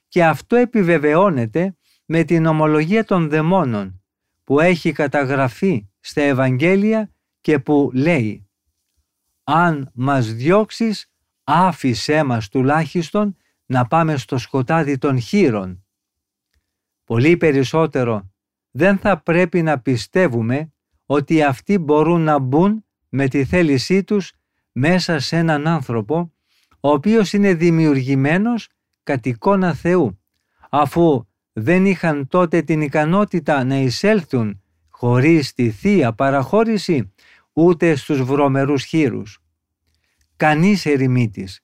Και 0.08 0.24
αυτό 0.24 0.56
επιβεβαιώνεται 0.56 1.76
με 2.04 2.24
την 2.24 2.46
ομολογία 2.46 3.04
των 3.04 3.28
δαιμόνων 3.28 4.02
που 4.44 4.60
έχει 4.60 4.92
καταγραφεί 4.92 5.88
στα 6.00 6.20
Ευαγγέλια 6.20 7.12
και 7.40 7.58
που 7.58 7.90
λέει 7.94 8.48
«Αν 9.44 9.90
μας 9.94 10.32
διώξεις, 10.32 11.10
άφησέ 11.44 12.22
μας 12.22 12.48
τουλάχιστον 12.48 13.36
να 13.66 13.86
πάμε 13.86 14.16
στο 14.16 14.38
σκοτάδι 14.38 14.98
των 14.98 15.20
χείρων». 15.20 15.82
Πολύ 17.08 17.36
περισσότερο 17.36 18.30
δεν 18.70 18.98
θα 18.98 19.22
πρέπει 19.22 19.62
να 19.62 19.78
πιστεύουμε 19.78 20.72
ότι 21.06 21.42
αυτοί 21.42 21.78
μπορούν 21.78 22.20
να 22.20 22.38
μπουν 22.38 22.84
με 23.08 23.28
τη 23.28 23.44
θέλησή 23.44 24.04
τους 24.04 24.32
μέσα 24.72 25.18
σε 25.18 25.36
έναν 25.36 25.66
άνθρωπο 25.66 26.32
ο 26.80 26.90
οποίος 26.90 27.32
είναι 27.32 27.54
δημιουργημένος 27.54 28.68
κατ' 29.02 29.26
εικόνα 29.26 29.74
Θεού 29.74 30.20
αφού 30.70 31.26
δεν 31.52 31.86
είχαν 31.86 32.28
τότε 32.28 32.62
την 32.62 32.80
ικανότητα 32.80 33.64
να 33.64 33.76
εισέλθουν 33.76 34.62
χωρίς 34.88 35.54
τη 35.54 35.70
Θεία 35.70 36.12
παραχώρηση 36.12 37.12
ούτε 37.52 37.94
στους 37.94 38.22
βρωμερούς 38.22 38.84
χείρους. 38.84 39.38
Κανείς 40.36 40.86
ερημίτης 40.86 41.60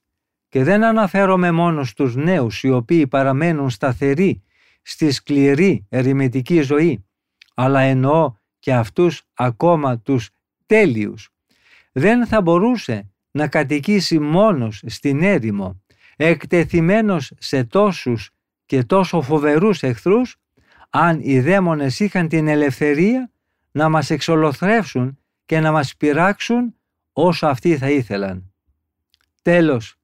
και 0.49 0.65
δεν 0.65 0.85
αναφέρομαι 0.85 1.51
μόνο 1.51 1.85
στους 1.85 2.17
νέους 2.17 2.63
οι 2.63 2.71
οποίοι 2.71 3.07
παραμένουν 3.07 3.71
σταθεροί 3.71 4.43
στη 4.87 5.11
σκληρή 5.11 5.87
ερημητική 5.89 6.61
ζωή, 6.61 7.05
αλλά 7.55 7.81
εννοώ 7.81 8.35
και 8.59 8.75
αυτούς 8.75 9.23
ακόμα 9.35 9.99
τους 9.99 10.31
τέλειους. 10.67 11.29
Δεν 11.93 12.27
θα 12.27 12.43
μπορούσε 12.43 13.11
να 13.31 13.49
κατοικήσει 13.49 14.19
μόνος 14.19 14.83
στην 14.87 15.23
έρημο, 15.23 15.83
εκτεθειμένος 16.17 17.33
σε 17.39 17.65
τόσους 17.65 18.31
και 18.67 18.83
τόσο 18.83 19.23
φοβερούς 19.23 19.83
εχθρούς, 19.83 20.37
αν 20.91 21.21
οι 21.23 21.41
δαίμονες 21.41 22.01
είχαν 22.01 22.29
την 22.29 22.49
ελευθερία 22.49 23.31
να 23.71 23.89
μας 23.89 24.11
εξολοθρεύσουν 24.11 25.19
και 25.47 25.61
να 25.61 25.73
μας 25.73 25.97
πειράξουν 25.97 26.75
όσο 27.13 27.47
αυτοί 27.47 27.77
θα 27.77 27.91
ήθελαν. 27.91 28.53
Τέλος, 29.43 29.97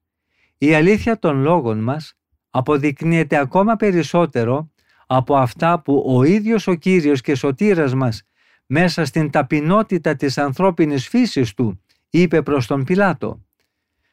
η 0.57 0.73
αλήθεια 0.73 1.19
των 1.19 1.41
λόγων 1.41 1.79
μας 1.79 2.13
αποδεικνύεται 2.51 3.37
ακόμα 3.37 3.75
περισσότερο 3.75 4.71
από 5.07 5.35
αυτά 5.35 5.81
που 5.81 6.03
ο 6.07 6.23
ίδιος 6.23 6.67
ο 6.67 6.73
Κύριος 6.73 7.21
και 7.21 7.35
Σωτήρας 7.35 7.93
μας 7.93 8.23
μέσα 8.65 9.05
στην 9.05 9.29
ταπεινότητα 9.29 10.15
της 10.15 10.37
ανθρώπινης 10.37 11.07
φύσης 11.07 11.53
του, 11.53 11.81
είπε 12.09 12.41
προς 12.41 12.67
τον 12.67 12.83
Πιλάτο 12.83 13.45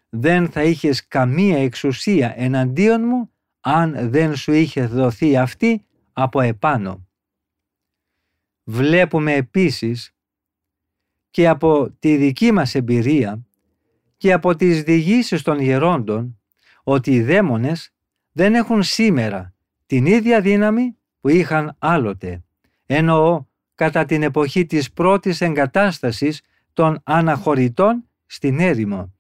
«Δεν 0.09 0.49
θα 0.49 0.63
είχες 0.63 1.07
καμία 1.07 1.59
εξουσία 1.59 2.35
εναντίον 2.37 3.01
μου 3.07 3.31
αν 3.61 4.11
δεν 4.11 4.37
σου 4.37 4.53
είχε 4.53 4.87
δοθεί 4.87 5.37
αυτή 5.37 5.85
από 6.13 6.41
επάνω». 6.41 7.07
Βλέπουμε 8.65 9.33
επίσης 9.35 10.15
και 11.31 11.49
από 11.49 11.91
τη 11.99 12.17
δική 12.17 12.53
μας 12.53 12.75
εμπειρία 12.75 13.47
και 14.17 14.33
από 14.33 14.57
τις 14.57 14.83
διηγήσεις 14.83 15.43
των 15.43 15.61
γερόντων 15.61 16.41
ότι 16.83 17.15
οι 17.15 17.23
δαίμονες 17.23 17.93
δεν 18.39 18.55
έχουν 18.55 18.83
σήμερα 18.83 19.55
την 19.87 20.07
ίδια 20.07 20.41
δύναμη 20.41 20.97
που 21.21 21.29
είχαν 21.29 21.77
άλλοτε. 21.79 22.45
Εννοώ 22.87 23.45
κατά 23.75 24.05
την 24.05 24.23
εποχή 24.23 24.67
της 24.67 24.93
πρώτης 24.93 25.41
εγκατάστασης 25.41 26.43
των 26.73 27.01
αναχωρητών 27.05 28.05
στην 28.27 28.61
έρημο. 28.61 29.15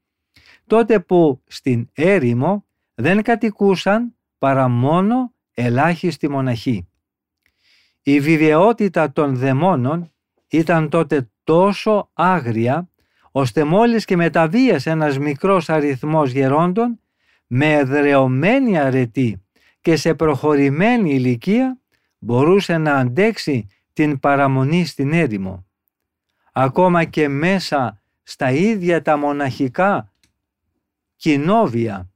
Τότε 0.66 1.00
που 1.00 1.42
στην 1.46 1.88
έρημο 1.92 2.64
δεν 2.94 3.22
κατοικούσαν 3.22 4.14
παρά 4.38 4.68
μόνο 4.68 5.32
ελάχιστη 5.54 6.28
μοναχοί. 6.28 6.88
Η 8.02 8.20
βιβλιότητα 8.20 9.12
των 9.12 9.36
δαιμόνων 9.36 10.12
ήταν 10.48 10.88
τότε 10.88 11.30
τόσο 11.44 12.10
άγρια 12.12 12.88
ώστε 13.30 13.64
μόλις 13.64 14.04
και 14.04 14.16
μεταβίασε 14.16 14.90
ένας 14.90 15.18
μικρός 15.18 15.68
αριθμός 15.68 16.30
γερόντων 16.30 17.00
με 17.48 17.72
εδρεωμένη 17.72 18.78
αρετή 18.78 19.42
και 19.80 19.96
σε 19.96 20.14
προχωρημένη 20.14 21.14
ηλικία 21.14 21.80
μπορούσε 22.18 22.78
να 22.78 22.94
αντέξει 22.94 23.66
την 23.92 24.20
παραμονή 24.20 24.84
στην 24.84 25.12
έρημο. 25.12 25.66
Ακόμα 26.52 27.04
και 27.04 27.28
μέσα 27.28 28.02
στα 28.22 28.50
ίδια 28.50 29.02
τα 29.02 29.16
μοναχικά 29.16 30.12
κοινόβια 31.16 32.10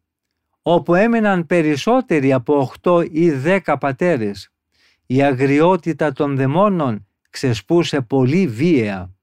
όπου 0.62 0.95
έμεναν 0.95 1.47
περισσότεροι 1.47 2.33
από 2.33 2.72
8 2.83 3.07
ή 3.11 3.30
10 3.45 3.76
πατέρες 3.80 4.53
η 5.07 5.22
αγριότητα 5.22 6.12
των 6.12 6.37
δαιμόνων 6.37 7.07
ξεσπούσε 7.30 8.01
πολύ 8.01 8.47
βίαια. 8.47 9.14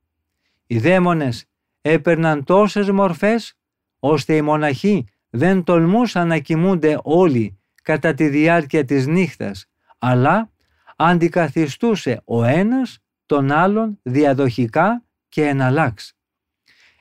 Οι 0.67 0.79
δαίμονες 0.79 1.45
έπαιρναν 1.81 2.43
τόσες 2.43 2.91
μορφές 2.91 3.57
ώστε 3.99 4.35
οι 4.35 4.41
μοναχοί 4.41 5.05
δεν 5.29 5.63
τολμούσαν 5.63 6.27
να 6.27 6.37
κοιμούνται 6.37 6.99
όλοι 7.03 7.59
κατά 7.83 8.13
τη 8.13 8.27
διάρκεια 8.27 8.85
της 8.85 9.07
νύχτας, 9.07 9.65
αλλά 9.97 10.51
αντικαθιστούσε 10.95 12.21
ο 12.25 12.43
ένας 12.43 12.99
τον 13.25 13.51
άλλον 13.51 13.99
διαδοχικά 14.01 15.03
και 15.29 15.47
εναλλάξ. 15.47 16.13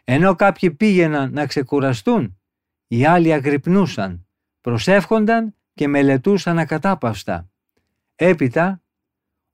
Ενώ 0.04 0.34
κάποιοι 0.34 0.70
πήγαιναν 0.70 1.32
να 1.32 1.46
ξεκουραστούν, 1.46 2.40
οι 2.86 3.04
άλλοι 3.04 3.32
αγρυπνούσαν, 3.32 4.26
προσεύχονταν 4.60 5.54
και 5.74 5.88
μελετούσαν 5.88 6.58
ακατάπαυστα. 6.58 7.50
Έπειτα, 8.14 8.82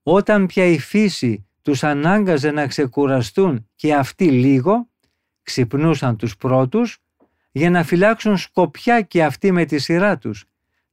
όταν 0.03 0.47
πια 0.47 0.65
η 0.65 0.79
φύση 0.79 1.47
τους 1.63 1.85
ανάγκαζε 1.85 2.51
να 2.51 2.67
ξεκουραστούν 2.67 3.69
και 3.75 3.95
αυτοί 3.95 4.31
λίγο, 4.31 4.89
ξυπνούσαν 5.43 6.17
τους 6.17 6.37
πρώτους 6.37 7.04
για 7.57 7.71
να 7.71 7.83
φυλάξουν 7.83 8.37
σκοπιά 8.37 9.01
και 9.01 9.25
αυτοί 9.25 9.53
με 9.53 9.65
τη 9.65 9.79
σειρά 9.79 10.19
τους 10.19 10.45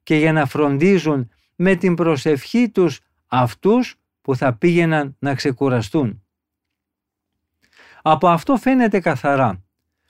και 0.04 0.16
για 0.16 0.34
να 0.34 0.46
φροντίζουν 0.46 1.30
με 1.56 1.76
την 1.76 1.96
προσευχή 1.96 2.70
τους 2.70 3.00
αυτούς 3.28 3.96
που 4.22 4.36
θα 4.36 4.54
πήγαιναν 4.54 5.16
να 5.20 5.36
ξεκουραστούν. 5.36 6.24
Από 8.02 8.28
αυτό 8.28 8.58
φαίνεται 8.58 9.00
καθαρά 9.00 9.64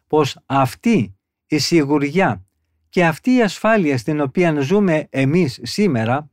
πως 0.08 0.38
αυτή 0.46 1.16
η 1.48 1.58
σιγουριά 1.58 2.46
και 2.90 3.06
αυτή 3.06 3.34
η 3.34 3.42
ασφάλεια 3.42 3.98
στην 3.98 4.22
οποία 4.22 4.60
ζούμε 4.60 5.08
εμείς 5.10 5.60
σήμερα, 5.62 6.30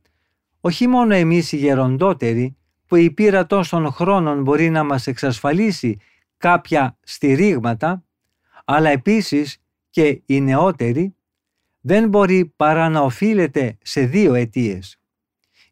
όχι 0.59 0.87
μόνο 0.87 1.13
εμείς 1.13 1.51
οι 1.51 1.57
γεροντότεροι, 1.57 2.57
που 2.87 2.95
η 2.95 3.11
πείρα 3.11 3.45
τόσων 3.45 3.91
χρόνων 3.91 4.41
μπορεί 4.41 4.69
να 4.69 4.83
μας 4.83 5.07
εξασφαλίσει 5.07 5.99
κάποια 6.37 6.97
στηρίγματα, 7.01 8.03
αλλά 8.65 8.89
επίσης 8.89 9.61
και 9.89 10.21
οι 10.25 10.41
νεότεροι, 10.41 11.15
δεν 11.81 12.09
μπορεί 12.09 12.53
παρά 12.55 12.89
να 12.89 12.99
οφείλεται 13.01 13.77
σε 13.81 14.05
δύο 14.05 14.33
αιτίες. 14.33 14.99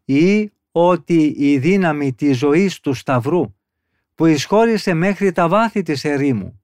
Ή 0.04 0.52
ότι 0.72 1.34
η 1.38 1.58
δύναμη 1.58 2.12
της 2.12 2.38
ζωής 2.38 2.80
του 2.80 2.94
Σταυρού 2.94 3.54
που 4.14 4.26
εισχώρησε 4.26 4.94
μέχρι 4.94 5.32
τα 5.32 5.48
βάθη 5.48 5.82
της 5.82 6.04
ερήμου 6.04 6.62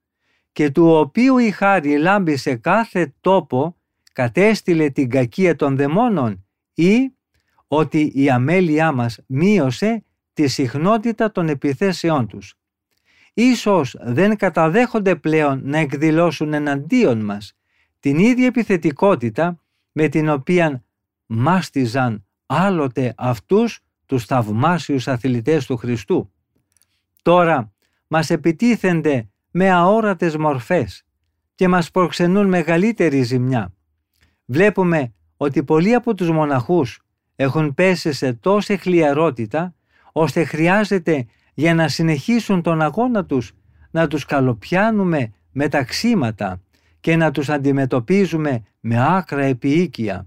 και 0.53 0.71
του 0.71 0.87
οποίου 0.89 1.39
η 1.39 1.51
χάρη 1.51 1.99
λάμπει 1.99 2.37
σε 2.37 2.57
κάθε 2.57 3.15
τόπο 3.21 3.77
κατέστηλε 4.13 4.91
την 4.91 5.11
κακία 5.11 5.57
των 5.57 5.77
δαιμόνων 5.77 6.47
ή 6.75 7.13
ότι 7.69 8.13
η 8.15 8.31
αμέλειά 8.31 8.93
μας 8.93 9.19
μείωσε 9.27 10.05
τη 10.33 10.49
συχνότητα 10.49 11.31
των 11.31 11.49
επιθέσεών 11.49 12.27
τους. 12.27 12.59
Ίσως 13.35 13.97
δεν 14.01 14.37
καταδέχονται 14.37 15.17
πλέον 15.17 15.61
να 15.65 15.79
εκδηλώσουν 15.79 16.53
εναντίον 16.53 17.25
μας 17.25 17.57
την 18.01 18.19
ίδια 18.19 18.47
επιθετικότητα 18.47 19.59
με 19.93 20.09
την 20.09 20.29
οποία 20.29 20.85
μάστιζαν 21.27 22.25
άλλοτε 22.47 23.15
αυτούς 23.17 23.81
τους 24.07 24.25
θαυμάσιους 24.25 25.09
αθλητές 25.09 25.67
του 25.67 25.77
Χριστού. 25.77 26.33
Τώρα 27.23 27.73
μας 28.07 28.31
επιτίθενται 28.31 29.29
με 29.51 29.71
αόρατες 29.71 30.37
μορφές 30.37 31.05
και 31.55 31.69
μας 31.69 31.91
προξενούν 31.91 32.49
μεγαλύτερη 32.49 33.23
ζημιά. 33.23 33.73
Βλέπουμε 34.45 35.13
ότι 35.37 35.65
πολλοί 35.65 35.95
από 35.95 36.15
τους 36.15 36.31
μοναχούς 36.31 37.03
έχουν 37.37 37.75
πέσει 37.75 38.13
σε 38.13 38.33
τόση 38.33 38.77
χλιαρότητα 38.77 39.75
ώστε 40.13 40.45
χρειάζεται 40.45 41.27
για 41.55 41.75
να 41.75 41.89
συνεχίσουν 41.89 42.63
τον 42.63 42.83
αγώνα 42.83 43.25
τους 43.25 43.53
να 43.91 44.07
τους 44.07 44.25
καλοπιάνουμε 44.25 45.33
με 45.53 45.69
ταξίματα 45.69 46.61
και 47.01 47.17
να 47.17 47.31
τους 47.31 47.49
αντιμετωπίζουμε 47.49 48.63
με 48.81 49.17
άκρα 49.17 49.43
επίοικια 49.43 50.27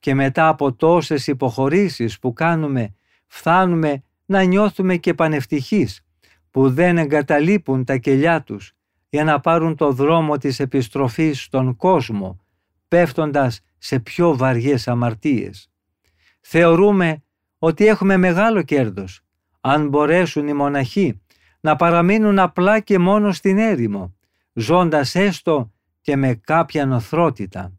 και 0.00 0.14
μετά 0.14 0.48
από 0.48 0.72
τόσες 0.72 1.26
υποχωρήσεις 1.26 2.18
που 2.18 2.32
κάνουμε 2.32 2.94
φτάνουμε 3.26 4.02
να 4.26 4.42
νιώθουμε 4.42 4.96
και 4.96 5.14
πανευτυχείς 5.14 6.04
που 6.50 6.70
δεν 6.70 6.98
εγκαταλείπουν 6.98 7.84
τα 7.84 7.96
κελιά 7.96 8.42
τους 8.42 8.72
για 9.08 9.24
να 9.24 9.40
πάρουν 9.40 9.76
το 9.76 9.92
δρόμο 9.92 10.38
της 10.38 10.60
επιστροφής 10.60 11.42
στον 11.42 11.76
κόσμο 11.76 12.40
πέφτοντας 12.88 13.60
σε 13.78 13.98
πιο 13.98 14.36
βαριές 14.36 14.88
αμαρτίες. 14.88 15.70
Θεωρούμε 16.40 17.22
ότι 17.58 17.86
έχουμε 17.86 18.16
μεγάλο 18.16 18.62
κέρδος 18.62 19.20
αν 19.64 19.88
μπορέσουν 19.88 20.48
οι 20.48 20.52
μοναχοί 20.52 21.20
να 21.60 21.76
παραμείνουν 21.76 22.38
απλά 22.38 22.80
και 22.80 22.98
μόνο 22.98 23.32
στην 23.32 23.58
έρημο, 23.58 24.16
ζώντας 24.52 25.14
έστω 25.14 25.72
και 26.00 26.16
με 26.16 26.34
κάποια 26.34 26.86
νοθρότητα. 26.86 27.72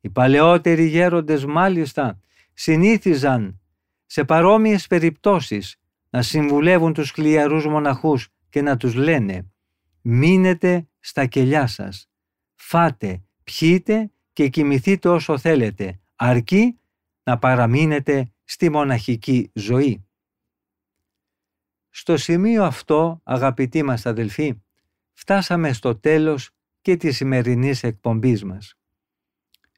Οι 0.00 0.10
παλαιότεροι 0.10 0.84
γέροντες 0.84 1.44
μάλιστα 1.44 2.20
συνήθιζαν 2.52 3.60
σε 4.06 4.24
παρόμοιες 4.24 4.86
περιπτώσεις 4.86 5.76
να 6.10 6.22
συμβουλεύουν 6.22 6.92
τους 6.92 7.10
χλιαρούς 7.10 7.66
μοναχούς 7.66 8.28
και 8.48 8.62
να 8.62 8.76
τους 8.76 8.94
λένε 8.94 9.50
«Μείνετε 10.02 10.88
στα 11.00 11.26
κελιά 11.26 11.66
σας, 11.66 12.08
φάτε, 12.54 13.22
πιείτε 13.44 14.10
και 14.32 14.48
κοιμηθείτε 14.48 15.08
όσο 15.08 15.38
θέλετε, 15.38 16.00
αρκεί 16.16 16.78
να 17.22 17.38
παραμείνετε 17.38 18.32
στη 18.44 18.70
μοναχική 18.70 19.50
ζωή». 19.54 20.04
Στο 21.96 22.16
σημείο 22.16 22.64
αυτό, 22.64 23.20
αγαπητοί 23.24 23.82
μας 23.82 24.06
αδελφοί, 24.06 24.62
φτάσαμε 25.12 25.72
στο 25.72 25.98
τέλος 25.98 26.50
και 26.80 26.96
της 26.96 27.16
σημερινής 27.16 27.82
εκπομπής 27.82 28.44
μας. 28.44 28.74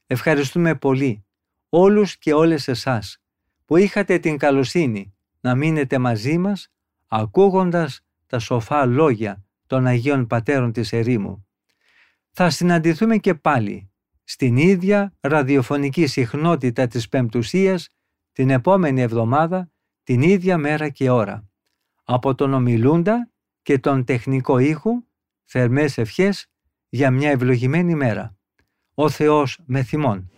Ευχαριστούμε 0.06 0.74
πολύ 0.74 1.24
όλους 1.68 2.18
και 2.18 2.32
όλες 2.32 2.68
εσάς 2.68 3.22
που 3.64 3.76
είχατε 3.76 4.18
την 4.18 4.38
καλοσύνη 4.38 5.14
να 5.40 5.54
μείνετε 5.54 5.98
μαζί 5.98 6.38
μας 6.38 6.68
ακούγοντας 7.06 8.00
τα 8.26 8.38
σοφά 8.38 8.84
λόγια 8.84 9.44
των 9.66 9.86
Αγίων 9.86 10.26
Πατέρων 10.26 10.72
της 10.72 10.92
Ερήμου. 10.92 11.46
Θα 12.30 12.50
συναντηθούμε 12.50 13.16
και 13.16 13.34
πάλι 13.34 13.90
στην 14.24 14.56
ίδια 14.56 15.14
ραδιοφωνική 15.20 16.06
συχνότητα 16.06 16.86
της 16.86 17.08
Πεμπτουσίας 17.08 17.88
την 18.32 18.50
επόμενη 18.50 19.00
εβδομάδα, 19.00 19.70
την 20.02 20.22
ίδια 20.22 20.58
μέρα 20.58 20.88
και 20.88 21.10
ώρα. 21.10 21.48
Από 22.08 22.34
τον 22.34 22.54
ομιλούντα 22.54 23.30
και 23.62 23.78
τον 23.78 24.04
τεχνικό 24.04 24.58
ήχου, 24.58 25.04
θερμές 25.44 25.98
ευχές 25.98 26.46
για 26.88 27.10
μια 27.10 27.30
ευλογημένη 27.30 27.94
μέρα 27.94 28.36
ο 28.98 29.10
Θεός 29.10 29.58
με 29.66 29.82
θυμών. 29.82 30.30